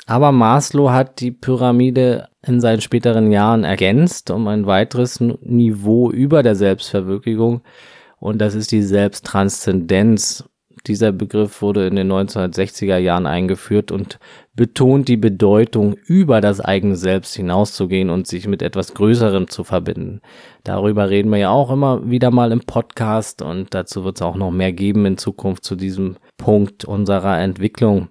Aber 0.05 0.31
Maslow 0.31 0.91
hat 0.91 1.21
die 1.21 1.31
Pyramide 1.31 2.27
in 2.45 2.59
seinen 2.59 2.81
späteren 2.81 3.31
Jahren 3.31 3.63
ergänzt 3.63 4.31
um 4.31 4.47
ein 4.47 4.65
weiteres 4.65 5.19
Niveau 5.19 6.11
über 6.11 6.43
der 6.43 6.55
Selbstverwirklichung. 6.55 7.61
Und 8.19 8.39
das 8.39 8.55
ist 8.55 8.71
die 8.71 8.83
Selbsttranszendenz. 8.83 10.43
Dieser 10.87 11.11
Begriff 11.11 11.61
wurde 11.61 11.85
in 11.85 11.95
den 11.95 12.11
1960er 12.11 12.97
Jahren 12.97 13.27
eingeführt 13.27 13.91
und 13.91 14.19
betont 14.55 15.07
die 15.07 15.17
Bedeutung, 15.17 15.95
über 16.05 16.41
das 16.41 16.59
eigene 16.59 16.95
Selbst 16.95 17.35
hinauszugehen 17.35 18.09
und 18.09 18.27
sich 18.27 18.47
mit 18.47 18.61
etwas 18.61 18.93
Größerem 18.93 19.47
zu 19.47 19.63
verbinden. 19.63 20.21
Darüber 20.63 21.09
reden 21.09 21.29
wir 21.29 21.37
ja 21.37 21.49
auch 21.51 21.71
immer 21.71 22.09
wieder 22.09 22.31
mal 22.31 22.51
im 22.51 22.61
Podcast 22.61 23.41
und 23.41 23.73
dazu 23.73 24.03
wird 24.03 24.17
es 24.17 24.21
auch 24.21 24.35
noch 24.35 24.51
mehr 24.51 24.73
geben 24.73 25.05
in 25.05 25.17
Zukunft 25.17 25.63
zu 25.63 25.75
diesem 25.75 26.17
Punkt 26.37 26.83
unserer 26.85 27.39
Entwicklung. 27.39 28.09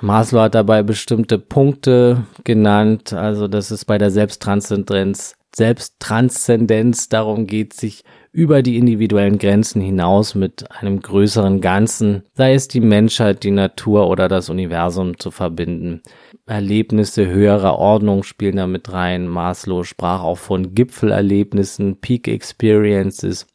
Maslow 0.00 0.42
hat 0.42 0.54
dabei 0.54 0.82
bestimmte 0.82 1.38
Punkte 1.38 2.24
genannt, 2.44 3.12
also 3.12 3.48
dass 3.48 3.70
es 3.70 3.84
bei 3.84 3.98
der 3.98 4.10
Selbsttranszendenz 4.10 5.38
Selbsttranszendenz 5.56 7.08
darum 7.08 7.46
geht, 7.46 7.72
sich 7.72 8.04
über 8.32 8.62
die 8.62 8.76
individuellen 8.76 9.38
Grenzen 9.38 9.80
hinaus 9.80 10.34
mit 10.34 10.70
einem 10.70 11.00
größeren 11.00 11.60
Ganzen, 11.60 12.24
sei 12.34 12.54
es 12.54 12.68
die 12.68 12.80
Menschheit, 12.80 13.42
die 13.42 13.50
Natur 13.50 14.08
oder 14.08 14.28
das 14.28 14.50
Universum 14.50 15.18
zu 15.18 15.30
verbinden. 15.30 16.02
Erlebnisse 16.46 17.26
höherer 17.26 17.78
Ordnung 17.78 18.22
spielen 18.22 18.56
damit 18.56 18.92
rein. 18.92 19.26
Maslow 19.26 19.84
sprach 19.84 20.22
auch 20.22 20.38
von 20.38 20.74
Gipfelerlebnissen, 20.74 21.96
Peak 22.00 22.28
Experiences, 22.28 23.46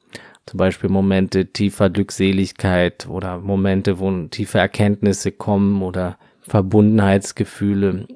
zum 0.45 0.57
Beispiel 0.57 0.89
Momente 0.89 1.47
tiefer 1.47 1.89
Glückseligkeit 1.89 3.07
oder 3.07 3.39
Momente, 3.39 3.99
wo 3.99 4.11
tiefe 4.27 4.57
Erkenntnisse 4.57 5.31
kommen 5.31 5.81
oder 5.81 6.17
Verbundenheitsgefühle. 6.41 8.07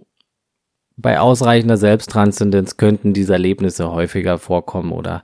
Bei 0.98 1.20
ausreichender 1.20 1.78
Selbsttranszendenz 1.78 2.78
könnten 2.78 3.14
diese 3.14 3.34
Erlebnisse 3.34 3.92
häufiger 3.92 4.40
vorkommen 4.40 4.92
oder 4.92 5.24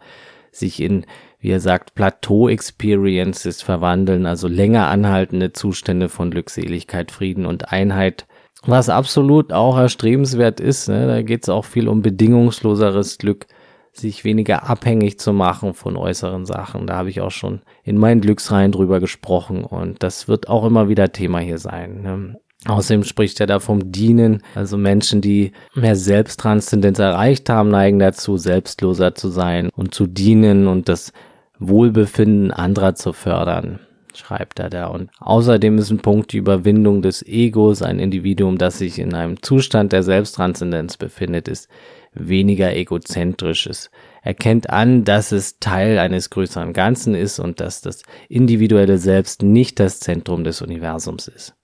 sich 0.53 0.81
in 0.81 1.05
wie 1.43 1.51
er 1.51 1.59
sagt, 1.59 1.93
Plateau-Experiences 1.93 3.61
verwandeln, 3.61 4.25
also 4.25 4.47
länger 4.47 4.87
anhaltende 4.87 5.51
Zustände 5.51 6.07
von 6.07 6.31
Glückseligkeit, 6.31 7.11
Frieden 7.11 7.45
und 7.45 7.73
Einheit, 7.73 8.25
was 8.65 8.87
absolut 8.87 9.51
auch 9.51 9.77
erstrebenswert 9.77 10.61
ist. 10.61 10.87
Ne? 10.87 11.05
Da 11.05 11.21
geht 11.21 11.43
es 11.43 11.49
auch 11.49 11.65
viel 11.65 11.89
um 11.89 12.01
bedingungsloseres 12.01 13.17
Glück, 13.17 13.47
sich 13.91 14.23
weniger 14.23 14.69
abhängig 14.69 15.19
zu 15.19 15.33
machen 15.33 15.73
von 15.73 15.97
äußeren 15.97 16.45
Sachen. 16.45 16.87
Da 16.87 16.95
habe 16.95 17.09
ich 17.09 17.19
auch 17.19 17.31
schon 17.31 17.61
in 17.83 17.97
meinen 17.97 18.21
Glücksreihen 18.21 18.71
drüber 18.71 19.01
gesprochen 19.01 19.65
und 19.65 20.01
das 20.01 20.29
wird 20.29 20.47
auch 20.47 20.65
immer 20.65 20.87
wieder 20.87 21.11
Thema 21.11 21.39
hier 21.39 21.57
sein. 21.57 22.01
Ne? 22.03 22.39
Außerdem 22.65 23.03
spricht 23.03 23.39
er 23.41 23.47
da 23.47 23.59
vom 23.59 23.91
Dienen. 23.91 24.41
Also 24.55 24.77
Menschen, 24.77 25.21
die 25.21 25.51
mehr 25.75 25.95
Selbsttranszendenz 25.95 26.99
erreicht 26.99 27.49
haben, 27.49 27.69
neigen 27.69 27.99
dazu, 27.99 28.37
selbstloser 28.37 29.15
zu 29.15 29.29
sein 29.29 29.69
und 29.75 29.93
zu 29.93 30.07
dienen 30.07 30.67
und 30.67 30.87
das 30.87 31.11
Wohlbefinden 31.59 32.51
anderer 32.51 32.95
zu 32.95 33.11
fördern, 33.11 33.79
schreibt 34.13 34.59
er 34.59 34.69
da. 34.69 34.87
Und 34.87 35.09
außerdem 35.19 35.77
ist 35.77 35.91
ein 35.91 35.99
Punkt 35.99 36.31
die 36.31 36.37
Überwindung 36.37 37.01
des 37.01 37.25
Egos. 37.25 37.81
Ein 37.81 37.99
Individuum, 37.99 38.57
das 38.57 38.77
sich 38.77 38.97
in 38.97 39.13
einem 39.13 39.41
Zustand 39.41 39.91
der 39.91 40.03
Selbsttranszendenz 40.03 40.95
befindet, 40.97 41.49
ist 41.49 41.67
weniger 42.13 42.73
egozentrisch. 42.75 43.67
Es 43.67 43.91
erkennt 44.21 44.69
an, 44.69 45.03
dass 45.03 45.33
es 45.33 45.59
Teil 45.59 45.99
eines 45.99 46.29
größeren 46.29 46.71
Ganzen 46.71 47.13
ist 47.13 47.39
und 47.39 47.59
dass 47.59 47.81
das 47.81 48.03
individuelle 48.29 48.99
Selbst 48.99 49.43
nicht 49.43 49.79
das 49.79 49.99
Zentrum 49.99 50.45
des 50.45 50.61
Universums 50.61 51.27
ist. 51.27 51.55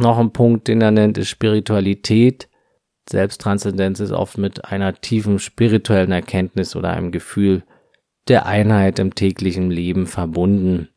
Noch 0.00 0.16
ein 0.16 0.32
Punkt, 0.32 0.66
den 0.66 0.80
er 0.80 0.92
nennt, 0.92 1.18
ist 1.18 1.28
Spiritualität. 1.28 2.48
Selbsttranszendenz 3.10 4.00
ist 4.00 4.12
oft 4.12 4.38
mit 4.38 4.64
einer 4.64 4.94
tiefen 4.94 5.38
spirituellen 5.38 6.10
Erkenntnis 6.10 6.74
oder 6.74 6.90
einem 6.90 7.12
Gefühl 7.12 7.64
der 8.26 8.46
Einheit 8.46 8.98
im 8.98 9.14
täglichen 9.14 9.70
Leben 9.70 10.06
verbunden. 10.06 10.88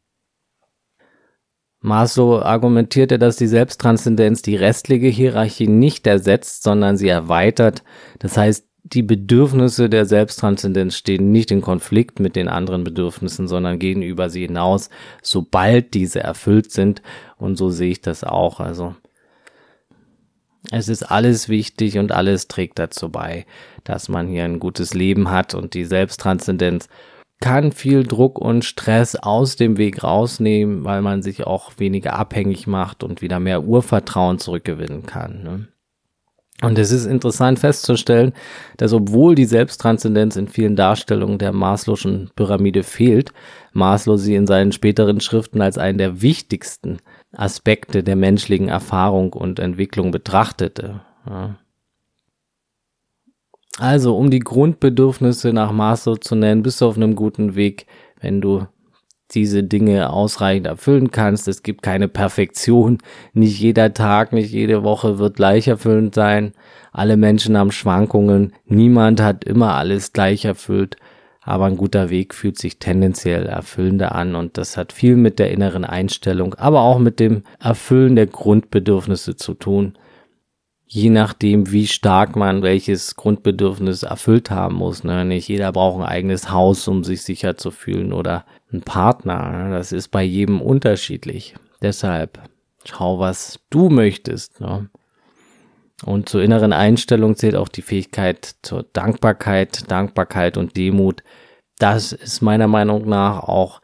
Maslow 1.81 2.39
argumentierte, 2.39 3.19
dass 3.19 3.36
die 3.36 3.48
Selbsttranszendenz 3.48 4.41
die 4.41 4.55
restliche 4.55 5.07
Hierarchie 5.07 5.67
nicht 5.67 6.07
ersetzt, 6.07 6.63
sondern 6.63 6.95
sie 6.95 7.10
erweitert. 7.10 7.83
Das 8.19 8.38
heißt, 8.38 8.65
die 8.93 9.03
Bedürfnisse 9.03 9.89
der 9.89 10.05
Selbsttranszendenz 10.05 10.95
stehen 10.95 11.31
nicht 11.31 11.51
in 11.51 11.62
Konflikt 11.62 12.19
mit 12.19 12.35
den 12.35 12.47
anderen 12.47 12.83
Bedürfnissen, 12.83 13.47
sondern 13.47 13.79
gehen 13.79 14.01
über 14.01 14.29
sie 14.29 14.41
hinaus, 14.41 14.89
sobald 15.21 15.93
diese 15.93 16.19
erfüllt 16.19 16.71
sind. 16.71 17.01
Und 17.38 17.57
so 17.57 17.69
sehe 17.69 17.91
ich 17.91 18.01
das 18.01 18.23
auch. 18.23 18.59
Also 18.59 18.95
es 20.71 20.88
ist 20.88 21.03
alles 21.03 21.50
wichtig 21.50 21.97
und 21.97 22.12
alles 22.12 22.47
trägt 22.47 22.79
dazu 22.79 23.09
bei, 23.09 23.45
dass 23.83 24.09
man 24.09 24.27
hier 24.27 24.43
ein 24.45 24.59
gutes 24.59 24.93
Leben 24.93 25.29
hat 25.29 25.55
und 25.55 25.73
die 25.73 25.85
Selbsttranszendenz 25.85 26.88
kann 27.41 27.73
viel 27.73 28.03
Druck 28.03 28.39
und 28.39 28.63
Stress 28.63 29.17
aus 29.17 29.57
dem 29.57 29.77
Weg 29.77 30.03
rausnehmen, 30.03 30.85
weil 30.85 31.01
man 31.01 31.21
sich 31.21 31.45
auch 31.45 31.73
weniger 31.77 32.13
abhängig 32.13 32.67
macht 32.67 33.03
und 33.03 33.21
wieder 33.21 33.41
mehr 33.41 33.63
Urvertrauen 33.65 34.39
zurückgewinnen 34.39 35.05
kann. 35.05 35.43
Ne? 35.43 35.67
Und 36.63 36.79
es 36.79 36.91
ist 36.91 37.05
interessant 37.05 37.60
festzustellen, 37.60 38.32
dass 38.77 38.93
obwohl 38.93 39.36
die 39.36 39.43
Selbsttranszendenz 39.43 40.38
in 40.38 40.48
vielen 40.48 40.77
Darstellungen 40.77 41.38
der 41.38 41.51
Maslow'schen 41.51 42.29
Pyramide 42.38 42.84
fehlt, 42.84 43.34
Maslow 43.74 44.15
sie 44.15 44.36
in 44.36 44.48
seinen 44.48 44.72
späteren 44.72 45.20
Schriften 45.20 45.62
als 45.62 45.77
einen 45.77 45.98
der 45.98 46.22
wichtigsten 46.22 47.00
Aspekte 47.34 48.01
der 48.01 48.15
menschlichen 48.15 48.70
Erfahrung 48.70 49.34
und 49.34 49.60
Entwicklung 49.60 50.12
betrachtete. 50.12 51.01
Ja. 51.29 51.55
Also, 53.77 54.15
um 54.15 54.32
die 54.32 54.39
Grundbedürfnisse 54.39 55.51
nach 55.51 55.74
Maslow 55.74 56.15
zu 56.15 56.36
nennen, 56.36 56.63
bist 56.63 56.79
du 56.79 56.86
auf 56.86 56.96
einem 56.96 57.15
guten 57.15 57.55
Weg, 57.55 57.88
wenn 58.22 58.39
du 58.39 58.67
diese 59.36 59.63
Dinge 59.63 60.12
ausreichend 60.12 60.68
erfüllen 60.68 61.12
kannst. 61.12 61.48
Es 61.48 61.63
gibt 61.63 61.82
keine 61.82 62.08
Perfektion. 62.08 63.00
Nicht 63.34 63.60
jeder 63.60 63.94
Tag, 63.94 64.34
nicht 64.34 64.52
jede 64.52 64.84
Woche 64.84 65.20
wird 65.20 65.36
gleich 65.36 65.68
erfüllend 65.68 66.16
sein. 66.16 66.54
Alle 66.92 67.18
Menschen 67.18 67.58
haben 67.58 67.72
Schwankungen. 67.72 68.54
Niemand 68.66 69.22
hat 69.22 69.44
immer 69.44 69.74
alles 69.75 70.13
gleich 70.13 70.46
erfüllt. 70.46 70.98
Aber 71.42 71.66
ein 71.66 71.78
guter 71.78 72.10
Weg 72.10 72.34
fühlt 72.34 72.58
sich 72.58 72.80
tendenziell 72.80 73.48
erfüllender 73.48 74.16
an 74.16 74.36
und 74.36 74.58
das 74.58 74.78
hat 74.78 74.94
viel 74.94 75.18
mit 75.18 75.40
der 75.40 75.52
inneren 75.52 75.84
Einstellung, 75.84 76.54
aber 76.54 76.82
auch 76.82 77.00
mit 77.00 77.20
dem 77.20 77.44
Erfüllen 77.60 78.16
der 78.16 78.28
Grundbedürfnisse 78.28 79.36
zu 79.36 79.54
tun 79.54 79.94
je 80.93 81.09
nachdem, 81.09 81.71
wie 81.71 81.88
stark 81.88 82.35
man 82.35 82.62
welches 82.62 83.15
Grundbedürfnis 83.15 84.03
erfüllt 84.03 84.51
haben 84.51 84.75
muss. 84.75 85.03
Ne? 85.03 85.25
Nicht 85.25 85.47
jeder 85.47 85.71
braucht 85.71 86.00
ein 86.00 86.07
eigenes 86.07 86.51
Haus, 86.51 86.88
um 86.88 87.03
sich 87.03 87.23
sicher 87.23 87.57
zu 87.57 87.71
fühlen 87.71 88.13
oder 88.13 88.45
einen 88.71 88.83
Partner. 88.83 89.50
Ne? 89.50 89.75
Das 89.75 89.91
ist 89.91 90.09
bei 90.09 90.21
jedem 90.21 90.62
unterschiedlich. 90.62 91.55
Deshalb 91.81 92.39
schau, 92.85 93.17
was 93.17 93.59
du 93.71 93.89
möchtest. 93.89 94.62
Ne? 94.62 94.88
Und 96.05 96.29
zur 96.29 96.43
inneren 96.43 96.73
Einstellung 96.73 97.35
zählt 97.38 97.55
auch 97.55 97.69
die 97.69 97.81
Fähigkeit 97.81 98.55
zur 98.62 98.85
Dankbarkeit, 98.93 99.89
Dankbarkeit 99.89 100.57
und 100.57 100.77
Demut. 100.77 101.23
Das 101.79 102.12
ist 102.12 102.41
meiner 102.41 102.67
Meinung 102.67 103.09
nach 103.09 103.39
auch 103.45 103.81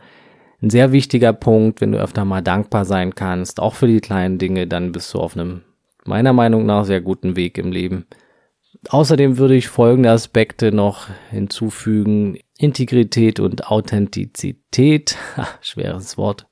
ein 0.61 0.69
sehr 0.69 0.91
wichtiger 0.91 1.33
Punkt, 1.33 1.81
wenn 1.81 1.93
du 1.93 1.97
öfter 1.97 2.23
mal 2.23 2.43
dankbar 2.43 2.85
sein 2.85 3.15
kannst, 3.15 3.59
auch 3.59 3.73
für 3.73 3.87
die 3.87 4.01
kleinen 4.01 4.37
Dinge, 4.37 4.67
dann 4.67 4.91
bist 4.91 5.11
du 5.13 5.19
auf 5.19 5.35
einem 5.35 5.63
meiner 6.05 6.33
Meinung 6.33 6.65
nach 6.65 6.85
sehr 6.85 7.01
guten 7.01 7.35
Weg 7.35 7.57
im 7.57 7.71
Leben. 7.71 8.05
Außerdem 8.89 9.37
würde 9.37 9.55
ich 9.55 9.67
folgende 9.67 10.11
Aspekte 10.11 10.71
noch 10.71 11.07
hinzufügen. 11.29 12.39
Integrität 12.57 13.39
und 13.39 13.67
Authentizität. 13.67 15.17
schweres 15.61 16.17
Wort. 16.17 16.47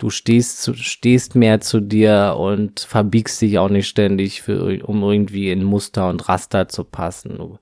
Du 0.00 0.10
stehst, 0.10 0.76
stehst 0.76 1.34
mehr 1.34 1.60
zu 1.60 1.80
dir 1.80 2.36
und 2.38 2.80
verbiegst 2.80 3.42
dich 3.42 3.58
auch 3.58 3.68
nicht 3.68 3.88
ständig, 3.88 4.42
für, 4.42 4.84
um 4.86 5.02
irgendwie 5.02 5.50
in 5.50 5.64
Muster 5.64 6.08
und 6.08 6.28
Raster 6.28 6.68
zu 6.68 6.84
passen. 6.84 7.38
Du 7.38 7.58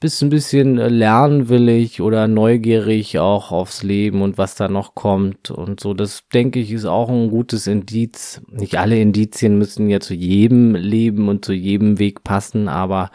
bist 0.00 0.22
ein 0.22 0.30
bisschen 0.30 0.78
äh, 0.78 0.88
lernwillig 0.88 2.00
oder 2.00 2.26
neugierig 2.26 3.18
auch 3.18 3.52
aufs 3.52 3.82
Leben 3.82 4.22
und 4.22 4.38
was 4.38 4.54
da 4.54 4.68
noch 4.68 4.94
kommt 4.94 5.50
und 5.50 5.78
so. 5.78 5.92
Das 5.92 6.26
denke 6.32 6.58
ich 6.58 6.72
ist 6.72 6.86
auch 6.86 7.10
ein 7.10 7.28
gutes 7.28 7.66
Indiz. 7.66 8.40
Nicht 8.50 8.78
alle 8.78 8.98
Indizien 8.98 9.58
müssen 9.58 9.90
ja 9.90 10.00
zu 10.00 10.14
jedem 10.14 10.74
Leben 10.74 11.28
und 11.28 11.44
zu 11.44 11.52
jedem 11.52 11.98
Weg 11.98 12.24
passen, 12.24 12.68
aber 12.68 13.10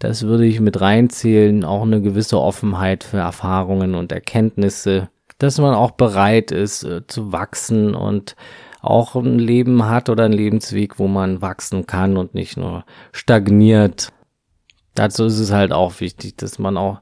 das 0.00 0.24
würde 0.24 0.44
ich 0.44 0.58
mit 0.58 0.80
reinzählen. 0.80 1.64
Auch 1.64 1.82
eine 1.82 2.02
gewisse 2.02 2.40
Offenheit 2.40 3.04
für 3.04 3.18
Erfahrungen 3.18 3.94
und 3.94 4.10
Erkenntnisse, 4.10 5.08
dass 5.38 5.58
man 5.58 5.74
auch 5.74 5.92
bereit 5.92 6.50
ist 6.50 6.82
äh, 6.82 7.06
zu 7.06 7.32
wachsen 7.32 7.94
und 7.94 8.34
auch 8.82 9.14
ein 9.14 9.38
Leben 9.38 9.86
hat 9.86 10.10
oder 10.10 10.24
einen 10.24 10.34
Lebensweg, 10.34 10.98
wo 10.98 11.06
man 11.06 11.40
wachsen 11.40 11.86
kann 11.86 12.16
und 12.16 12.34
nicht 12.34 12.56
nur 12.56 12.84
stagniert 13.12 14.12
dazu 14.94 15.24
ist 15.24 15.38
es 15.38 15.52
halt 15.52 15.72
auch 15.72 16.00
wichtig, 16.00 16.36
dass 16.36 16.58
man 16.58 16.76
auch 16.76 17.00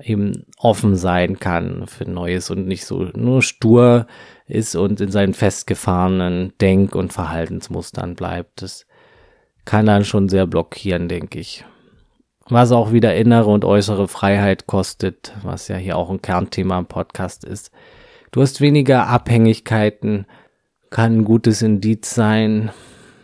eben 0.00 0.44
offen 0.58 0.96
sein 0.96 1.38
kann 1.38 1.86
für 1.86 2.04
Neues 2.04 2.50
und 2.50 2.66
nicht 2.66 2.84
so 2.84 3.08
nur 3.14 3.42
stur 3.42 4.06
ist 4.46 4.76
und 4.76 5.00
in 5.00 5.10
seinen 5.10 5.34
festgefahrenen 5.34 6.52
Denk- 6.60 6.94
und 6.94 7.12
Verhaltensmustern 7.12 8.14
bleibt. 8.14 8.62
Das 8.62 8.86
kann 9.64 9.86
dann 9.86 10.04
schon 10.04 10.28
sehr 10.28 10.46
blockieren, 10.46 11.08
denke 11.08 11.38
ich. 11.38 11.64
Was 12.48 12.70
auch 12.70 12.92
wieder 12.92 13.16
innere 13.16 13.50
und 13.50 13.64
äußere 13.64 14.06
Freiheit 14.06 14.66
kostet, 14.66 15.32
was 15.42 15.66
ja 15.66 15.76
hier 15.76 15.96
auch 15.96 16.10
ein 16.10 16.22
Kernthema 16.22 16.78
im 16.78 16.86
Podcast 16.86 17.44
ist. 17.44 17.72
Du 18.30 18.40
hast 18.40 18.60
weniger 18.60 19.08
Abhängigkeiten, 19.08 20.26
kann 20.90 21.18
ein 21.18 21.24
gutes 21.24 21.62
Indiz 21.62 22.14
sein, 22.14 22.70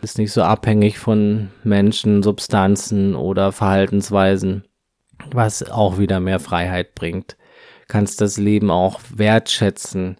bist 0.03 0.17
nicht 0.17 0.33
so 0.33 0.43
abhängig 0.43 0.99
von 0.99 1.47
Menschen, 1.63 2.23
Substanzen 2.23 3.15
oder 3.15 3.53
Verhaltensweisen, 3.53 4.65
was 5.31 5.63
auch 5.63 5.97
wieder 5.97 6.19
mehr 6.19 6.41
Freiheit 6.41 6.93
bringt. 6.93 7.37
Kannst 7.87 8.19
das 8.19 8.37
Leben 8.37 8.69
auch 8.69 8.99
wertschätzen 9.15 10.17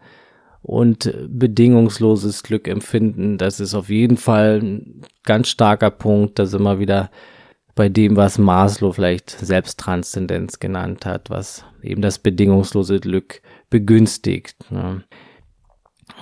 und 0.62 1.14
bedingungsloses 1.28 2.44
Glück 2.44 2.70
empfinden. 2.70 3.38
Das 3.38 3.60
ist 3.60 3.74
auf 3.74 3.90
jeden 3.90 4.16
Fall 4.16 4.62
ein 4.64 5.02
ganz 5.24 5.50
starker 5.50 5.92
Punkt. 5.92 6.40
Da 6.40 6.46
sind 6.46 6.64
wir 6.64 6.80
wieder 6.80 7.12
bei 7.76 7.90
dem, 7.90 8.16
was 8.16 8.38
Maslow 8.38 8.94
vielleicht 8.94 9.32
Selbsttranszendenz 9.32 10.60
genannt 10.60 11.06
hat, 11.06 11.30
was 11.30 11.66
eben 11.82 12.02
das 12.02 12.20
bedingungslose 12.20 13.02
Glück 13.02 13.42
begünstigt. 13.70 14.56
Ne? 14.72 15.04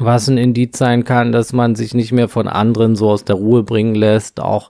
Was 0.04 0.28
ein 0.28 0.38
Indiz 0.38 0.78
sein 0.78 1.04
kann, 1.04 1.32
dass 1.32 1.54
man 1.54 1.76
sich 1.76 1.94
nicht 1.94 2.12
mehr 2.12 2.28
von 2.28 2.48
anderen 2.48 2.96
so 2.96 3.10
aus 3.10 3.24
der 3.24 3.36
Ruhe 3.36 3.64
bringen 3.64 3.96
lässt, 3.96 4.40
auch 4.40 4.70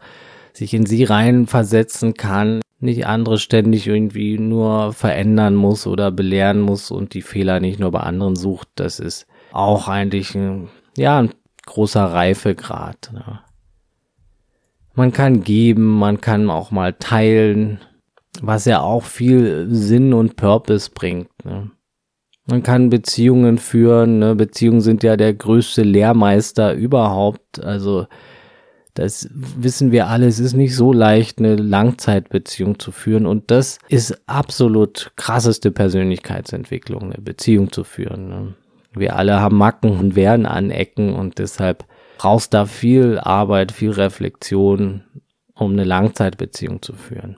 sich 0.53 0.73
in 0.73 0.85
sie 0.85 1.03
reinversetzen 1.03 2.13
kann, 2.13 2.61
nicht 2.79 3.05
andere 3.05 3.37
ständig 3.37 3.87
irgendwie 3.87 4.37
nur 4.37 4.91
verändern 4.93 5.55
muss 5.55 5.87
oder 5.87 6.11
belehren 6.11 6.61
muss 6.61 6.91
und 6.91 7.13
die 7.13 7.21
Fehler 7.21 7.59
nicht 7.59 7.79
nur 7.79 7.91
bei 7.91 8.01
anderen 8.01 8.35
sucht. 8.35 8.67
Das 8.75 8.99
ist 8.99 9.27
auch 9.51 9.87
eigentlich 9.87 10.35
ein, 10.35 10.69
ja, 10.97 11.19
ein 11.19 11.31
großer 11.65 12.03
Reifegrad. 12.03 13.11
Ne? 13.13 13.39
Man 14.93 15.13
kann 15.13 15.43
geben, 15.43 15.99
man 15.99 16.19
kann 16.19 16.49
auch 16.49 16.71
mal 16.71 16.93
teilen, 16.93 17.79
was 18.41 18.65
ja 18.65 18.81
auch 18.81 19.03
viel 19.03 19.67
Sinn 19.69 20.13
und 20.13 20.35
Purpose 20.35 20.89
bringt. 20.93 21.29
Ne? 21.45 21.69
Man 22.47 22.63
kann 22.63 22.89
Beziehungen 22.89 23.57
führen. 23.57 24.19
Ne? 24.19 24.35
Beziehungen 24.35 24.81
sind 24.81 25.03
ja 25.03 25.15
der 25.15 25.33
größte 25.33 25.83
Lehrmeister 25.83 26.73
überhaupt. 26.73 27.63
Also 27.63 28.07
das 28.93 29.29
wissen 29.31 29.91
wir 29.91 30.07
alle. 30.07 30.27
Es 30.27 30.39
ist 30.39 30.53
nicht 30.53 30.75
so 30.75 30.91
leicht, 30.91 31.39
eine 31.39 31.55
Langzeitbeziehung 31.55 32.79
zu 32.79 32.91
führen. 32.91 33.25
Und 33.25 33.51
das 33.51 33.77
ist 33.87 34.21
absolut 34.27 35.11
krasseste 35.15 35.71
Persönlichkeitsentwicklung, 35.71 37.03
eine 37.03 37.21
Beziehung 37.21 37.71
zu 37.71 37.83
führen. 37.83 38.27
Ne? 38.27 38.55
Wir 38.93 39.15
alle 39.15 39.39
haben 39.39 39.57
Macken 39.57 39.97
und 39.97 40.15
werden 40.15 40.45
anecken 40.45 41.13
und 41.13 41.37
deshalb 41.37 41.85
brauchst 42.17 42.53
da 42.53 42.65
viel 42.65 43.19
Arbeit, 43.19 43.71
viel 43.71 43.91
Reflexion, 43.91 45.03
um 45.55 45.71
eine 45.71 45.85
Langzeitbeziehung 45.85 46.81
zu 46.81 46.93
führen. 46.93 47.37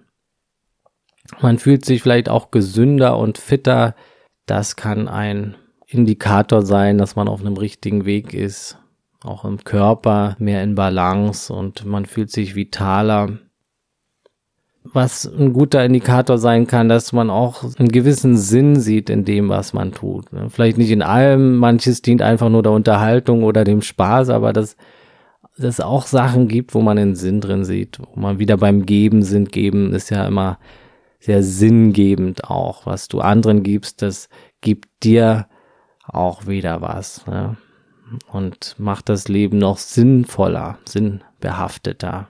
Man 1.42 1.60
fühlt 1.60 1.86
sich 1.86 2.02
vielleicht 2.02 2.28
auch 2.28 2.52
gesünder 2.52 3.18
und 3.18 3.38
fitter, 3.38 3.96
das 4.46 4.76
kann 4.76 5.08
ein 5.08 5.56
Indikator 5.88 6.64
sein, 6.64 6.98
dass 6.98 7.16
man 7.16 7.28
auf 7.28 7.42
einem 7.42 7.58
richtigen 7.58 8.06
Weg 8.06 8.34
ist, 8.34 8.78
auch 9.24 9.46
im 9.46 9.64
Körper 9.64 10.36
mehr 10.40 10.64
in 10.64 10.76
Balance 10.76 11.54
und 11.54 11.86
man 11.86 12.06
fühlt 12.06 12.32
sich 12.32 12.56
vitaler. 12.56 13.38
Was 14.86 15.26
ein 15.26 15.54
guter 15.54 15.86
Indikator 15.86 16.38
sein 16.38 16.68
kann, 16.68 16.90
dass 16.90 17.14
man 17.14 17.30
auch 17.30 17.64
einen 17.78 17.88
gewissen 17.88 18.36
Sinn 18.36 18.76
sieht 18.80 19.10
in 19.10 19.24
dem, 19.24 19.48
was 19.48 19.74
man 19.74 19.94
tut. 19.94 20.26
Vielleicht 20.50 20.78
nicht 20.78 20.92
in 20.92 21.02
allem, 21.02 21.56
manches 21.56 22.02
dient 22.02 22.22
einfach 22.22 22.50
nur 22.50 22.64
der 22.64 22.74
Unterhaltung 22.74 23.44
oder 23.44 23.64
dem 23.64 23.82
Spaß, 23.82 24.30
aber 24.30 24.52
dass 24.52 24.76
es 25.58 25.80
auch 25.80 26.06
Sachen 26.06 26.50
gibt, 26.50 26.74
wo 26.74 26.82
man 26.82 26.98
einen 26.98 27.16
Sinn 27.16 27.40
drin 27.40 27.64
sieht, 27.64 28.00
wo 28.00 28.20
man 28.20 28.40
wieder 28.40 28.58
beim 28.58 28.86
Geben 28.86 29.22
sind. 29.22 29.54
Geben 29.54 29.94
ist 29.94 30.10
ja 30.10 30.28
immer 30.28 30.60
sehr 31.24 31.42
sinngebend 31.42 32.44
auch. 32.50 32.86
Was 32.86 33.08
du 33.08 33.22
anderen 33.22 33.64
gibst, 33.64 34.02
das 34.02 34.28
gibt 34.60 34.90
dir 35.04 35.48
auch 36.06 36.48
wieder 36.48 36.82
was. 36.82 37.26
Ne? 37.28 37.56
Und 38.30 38.76
macht 38.78 39.08
das 39.08 39.30
Leben 39.30 39.58
noch 39.58 39.78
sinnvoller, 39.78 40.80
sinnbehafteter. 40.84 42.28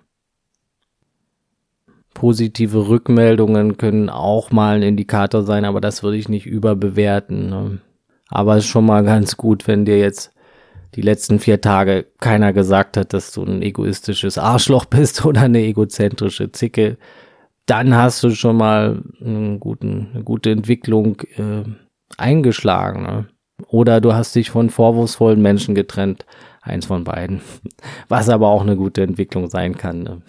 Positive 2.14 2.88
Rückmeldungen 2.88 3.78
können 3.78 4.12
auch 4.12 4.52
mal 4.52 4.76
ein 4.76 4.84
Indikator 4.84 5.42
sein, 5.42 5.66
aber 5.66 5.82
das 5.82 6.04
würde 6.04 6.18
ich 6.18 6.30
nicht 6.30 6.46
überbewerten. 6.46 7.50
Ne? 7.50 7.80
Aber 8.30 8.58
es 8.58 8.66
ist 8.66 8.70
schon 8.70 8.86
mal 8.86 9.04
ganz 9.04 9.38
gut, 9.38 9.68
wenn 9.68 9.86
dir 9.86 9.98
jetzt 9.98 10.32
die 10.94 11.02
letzten 11.02 11.40
vier 11.40 11.62
Tage 11.62 12.06
keiner 12.20 12.54
gesagt 12.54 12.98
hat, 12.98 13.14
dass 13.14 13.32
du 13.32 13.44
ein 13.44 13.64
egoistisches 13.64 14.38
Arschloch 14.38 14.86
bist 14.90 15.26
oder 15.26 15.42
eine 15.42 15.62
egozentrische 15.62 16.52
Zicke 16.52 17.00
dann 17.65 17.95
hast 17.95 18.23
du 18.23 18.32
schon 18.32 18.58
mal 18.58 19.02
einen 19.23 19.60
guten, 19.60 20.10
eine 20.13 20.23
gute 20.23 20.52
Entwicklung 20.52 21.17
äh, 21.36 21.63
eingeschlagen. 22.17 23.04
Ne? 23.04 23.28
Oder 23.67 24.02
du 24.02 24.13
hast 24.13 24.36
dich 24.36 24.49
von 24.49 24.69
vorwurfsvollen 24.69 25.41
Menschen 25.41 25.76
getrennt. 25.76 26.26
Eins 26.62 26.86
von 26.86 27.04
beiden. 27.04 27.41
Was 28.10 28.30
aber 28.30 28.47
auch 28.47 28.62
eine 28.62 28.78
gute 28.78 29.04
Entwicklung 29.04 29.49
sein 29.49 29.76
kann. 29.76 30.04
Ne? 30.04 30.21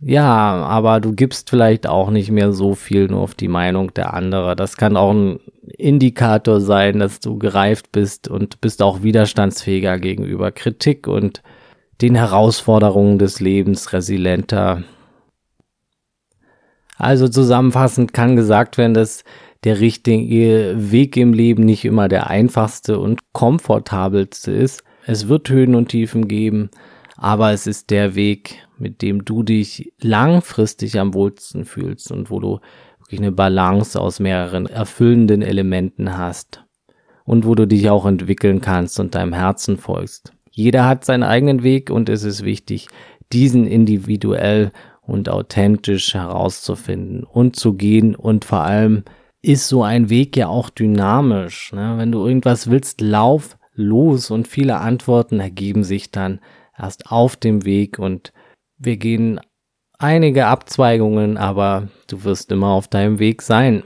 Ja, 0.00 0.54
aber 0.64 1.00
du 1.00 1.12
gibst 1.12 1.50
vielleicht 1.50 1.88
auch 1.88 2.10
nicht 2.10 2.30
mehr 2.30 2.52
so 2.52 2.74
viel 2.74 3.08
nur 3.08 3.20
auf 3.20 3.34
die 3.34 3.48
Meinung 3.48 3.92
der 3.94 4.14
anderen. 4.14 4.56
Das 4.56 4.76
kann 4.76 4.96
auch 4.96 5.10
ein 5.10 5.40
Indikator 5.76 6.60
sein, 6.60 7.00
dass 7.00 7.18
du 7.18 7.36
gereift 7.36 7.90
bist 7.90 8.28
und 8.28 8.60
bist 8.60 8.80
auch 8.80 9.02
widerstandsfähiger 9.02 9.98
gegenüber 9.98 10.52
Kritik 10.52 11.08
und 11.08 11.42
den 12.00 12.14
Herausforderungen 12.14 13.18
des 13.18 13.40
Lebens 13.40 13.92
resilienter. 13.92 14.84
Also 16.98 17.28
zusammenfassend 17.28 18.12
kann 18.12 18.36
gesagt 18.36 18.76
werden, 18.76 18.94
dass 18.94 19.24
der 19.64 19.80
richtige 19.80 20.74
Weg 20.76 21.16
im 21.16 21.32
Leben 21.32 21.64
nicht 21.64 21.84
immer 21.84 22.08
der 22.08 22.28
einfachste 22.28 22.98
und 22.98 23.32
komfortabelste 23.32 24.52
ist. 24.52 24.84
Es 25.06 25.28
wird 25.28 25.48
Höhen 25.48 25.74
und 25.74 25.88
Tiefen 25.88 26.28
geben, 26.28 26.70
aber 27.16 27.52
es 27.52 27.66
ist 27.66 27.90
der 27.90 28.14
Weg, 28.14 28.66
mit 28.78 29.00
dem 29.00 29.24
du 29.24 29.42
dich 29.42 29.92
langfristig 30.00 30.98
am 30.98 31.14
wohlsten 31.14 31.64
fühlst 31.64 32.12
und 32.12 32.30
wo 32.30 32.40
du 32.40 32.60
wirklich 32.98 33.20
eine 33.20 33.32
Balance 33.32 33.98
aus 34.00 34.20
mehreren 34.20 34.66
erfüllenden 34.66 35.42
Elementen 35.42 36.16
hast 36.16 36.64
und 37.24 37.46
wo 37.46 37.54
du 37.54 37.66
dich 37.66 37.90
auch 37.90 38.06
entwickeln 38.06 38.60
kannst 38.60 39.00
und 39.00 39.14
deinem 39.14 39.32
Herzen 39.32 39.78
folgst. 39.78 40.32
Jeder 40.50 40.86
hat 40.86 41.04
seinen 41.04 41.22
eigenen 41.22 41.62
Weg 41.62 41.90
und 41.90 42.08
es 42.08 42.24
ist 42.24 42.44
wichtig, 42.44 42.88
diesen 43.32 43.66
individuell 43.66 44.72
und 45.08 45.28
authentisch 45.28 46.14
herauszufinden 46.14 47.24
und 47.24 47.56
zu 47.56 47.74
gehen 47.74 48.14
und 48.14 48.44
vor 48.44 48.60
allem 48.60 49.04
ist 49.40 49.68
so 49.68 49.82
ein 49.82 50.10
Weg 50.10 50.36
ja 50.36 50.48
auch 50.48 50.70
dynamisch. 50.70 51.72
Ne? 51.72 51.94
Wenn 51.96 52.12
du 52.12 52.26
irgendwas 52.26 52.70
willst, 52.70 53.00
lauf 53.00 53.56
los 53.74 54.30
und 54.30 54.48
viele 54.48 54.78
Antworten 54.78 55.40
ergeben 55.40 55.84
sich 55.84 56.10
dann 56.10 56.40
erst 56.76 57.10
auf 57.10 57.36
dem 57.36 57.64
Weg 57.64 57.98
und 57.98 58.32
wir 58.76 58.96
gehen 58.96 59.40
einige 59.98 60.46
Abzweigungen, 60.46 61.36
aber 61.36 61.88
du 62.08 62.24
wirst 62.24 62.52
immer 62.52 62.68
auf 62.68 62.88
deinem 62.88 63.18
Weg 63.18 63.42
sein. 63.42 63.84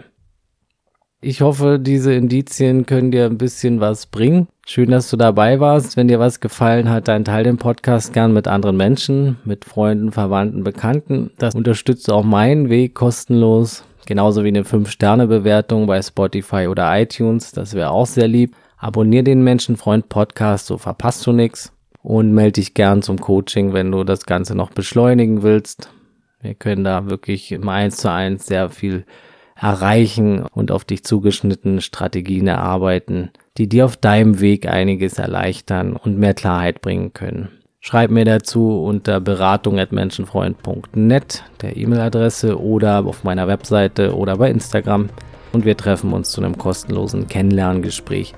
Ich 1.21 1.41
hoffe, 1.41 1.79
diese 1.79 2.13
Indizien 2.13 2.85
können 2.85 3.13
dir 3.13 3.27
ein 3.27 3.39
bisschen 3.39 3.81
was 3.81 4.07
bringen. 4.07 4.49
Schön, 4.65 4.93
dass 4.93 5.11
du 5.11 5.17
dabei 5.17 5.59
warst. 5.59 5.97
Wenn 5.97 6.07
dir 6.07 6.21
was 6.21 6.39
gefallen 6.39 6.89
hat, 6.89 7.09
dann 7.09 7.25
teile 7.25 7.45
den 7.45 7.59
Podcast 7.59 8.13
gern 8.13 8.33
mit 8.33 8.47
anderen 8.47 8.77
Menschen, 8.77 9.39
mit 9.45 9.65
Freunden, 9.65 10.13
Verwandten, 10.13 10.63
Bekannten. 10.63 11.33
Das 11.37 11.57
unterstützt 11.57 12.09
auch 12.11 12.23
meinen 12.23 12.71
Weg 12.71 12.95
kostenlos. 12.95 13.85
Genauso 14.07 14.45
wie 14.45 14.49
eine 14.49 14.63
5-Sterne-Bewertung 14.63 15.87
bei 15.87 16.01
Spotify 16.01 16.69
oder 16.69 16.97
iTunes. 16.99 17.51
Das 17.51 17.75
wäre 17.75 17.91
auch 17.91 18.07
sehr 18.07 18.29
lieb. 18.29 18.55
Abonnier 18.79 19.25
den 19.25 19.43
Menschenfreund 19.43 20.09
Podcast, 20.09 20.67
so 20.67 20.79
verpasst 20.79 21.27
du 21.27 21.33
nichts. 21.33 21.73
Und 22.01 22.33
melde 22.33 22.53
dich 22.53 22.75
gern 22.75 23.03
zum 23.03 23.19
Coaching, 23.19 23.73
wenn 23.73 23.91
du 23.91 24.05
das 24.05 24.27
Ganze 24.27 24.55
noch 24.55 24.71
beschleunigen 24.71 25.43
willst. 25.43 25.91
Wir 26.41 26.55
können 26.55 26.85
da 26.85 27.11
wirklich 27.11 27.51
im 27.51 27.69
1 27.69 27.97
zu 27.97 28.11
1 28.11 28.47
sehr 28.47 28.71
viel 28.71 29.07
erreichen 29.57 30.45
und 30.53 30.71
auf 30.71 30.85
dich 30.85 31.05
zugeschnittene 31.05 31.81
Strategien 31.81 32.49
erarbeiten, 32.49 33.31
die 33.59 33.69
dir 33.69 33.85
auf 33.85 33.97
deinem 33.97 34.41
Weg 34.41 34.67
einiges 34.67 35.19
erleichtern 35.19 35.95
und 35.95 36.19
mehr 36.19 36.35
Klarheit 36.35 36.81
bringen 36.81 37.13
können. 37.13 37.49
Schreib 37.81 38.11
mir 38.11 38.25
dazu 38.25 38.85
unter 38.85 39.21
beratung.menschenfreund.net 39.21 41.45
der 41.61 41.77
E-Mail-Adresse 41.77 42.61
oder 42.61 43.05
auf 43.05 43.25
meiner 43.25 43.49
Webseite 43.49 44.17
oder 44.17 44.37
bei 44.37 44.49
Instagram 44.51 45.09
und 45.53 45.65
wir 45.65 45.77
treffen 45.77 46.13
uns 46.13 46.31
zu 46.31 46.41
einem 46.41 46.57
kostenlosen 46.57 47.27
Kennenlerngespräch. 47.27 48.35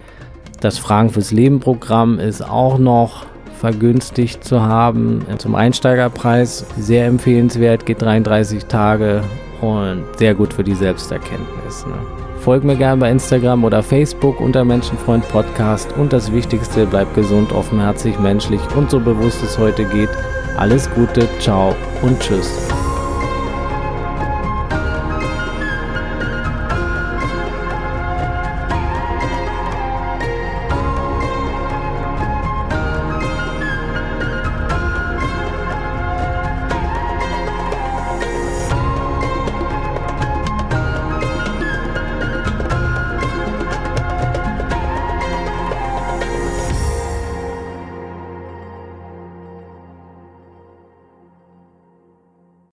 Das 0.60 0.78
Fragen 0.78 1.10
fürs 1.10 1.30
Leben 1.30 1.60
Programm 1.60 2.18
ist 2.18 2.40
auch 2.42 2.78
noch 2.78 3.26
vergünstigt 3.64 4.44
zu 4.44 4.60
haben 4.60 5.24
zum 5.38 5.54
Einsteigerpreis. 5.54 6.66
Sehr 6.78 7.06
empfehlenswert, 7.06 7.86
geht 7.86 8.02
33 8.02 8.66
Tage 8.66 9.22
und 9.62 10.04
sehr 10.18 10.34
gut 10.34 10.52
für 10.52 10.62
die 10.62 10.74
Selbsterkenntnis. 10.74 11.86
Ne? 11.86 11.94
Folg 12.40 12.62
mir 12.62 12.76
gerne 12.76 13.00
bei 13.00 13.10
Instagram 13.10 13.64
oder 13.64 13.82
Facebook 13.82 14.38
unter 14.38 14.66
Menschenfreund 14.66 15.26
Podcast 15.30 15.96
und 15.96 16.12
das 16.12 16.30
Wichtigste, 16.30 16.84
bleib 16.84 17.14
gesund, 17.14 17.52
offenherzig, 17.52 18.18
menschlich 18.20 18.60
und 18.76 18.90
so 18.90 19.00
bewusst 19.00 19.42
es 19.42 19.56
heute 19.56 19.86
geht. 19.86 20.10
Alles 20.58 20.90
Gute, 20.90 21.26
ciao 21.40 21.74
und 22.02 22.20
tschüss. 22.20 22.68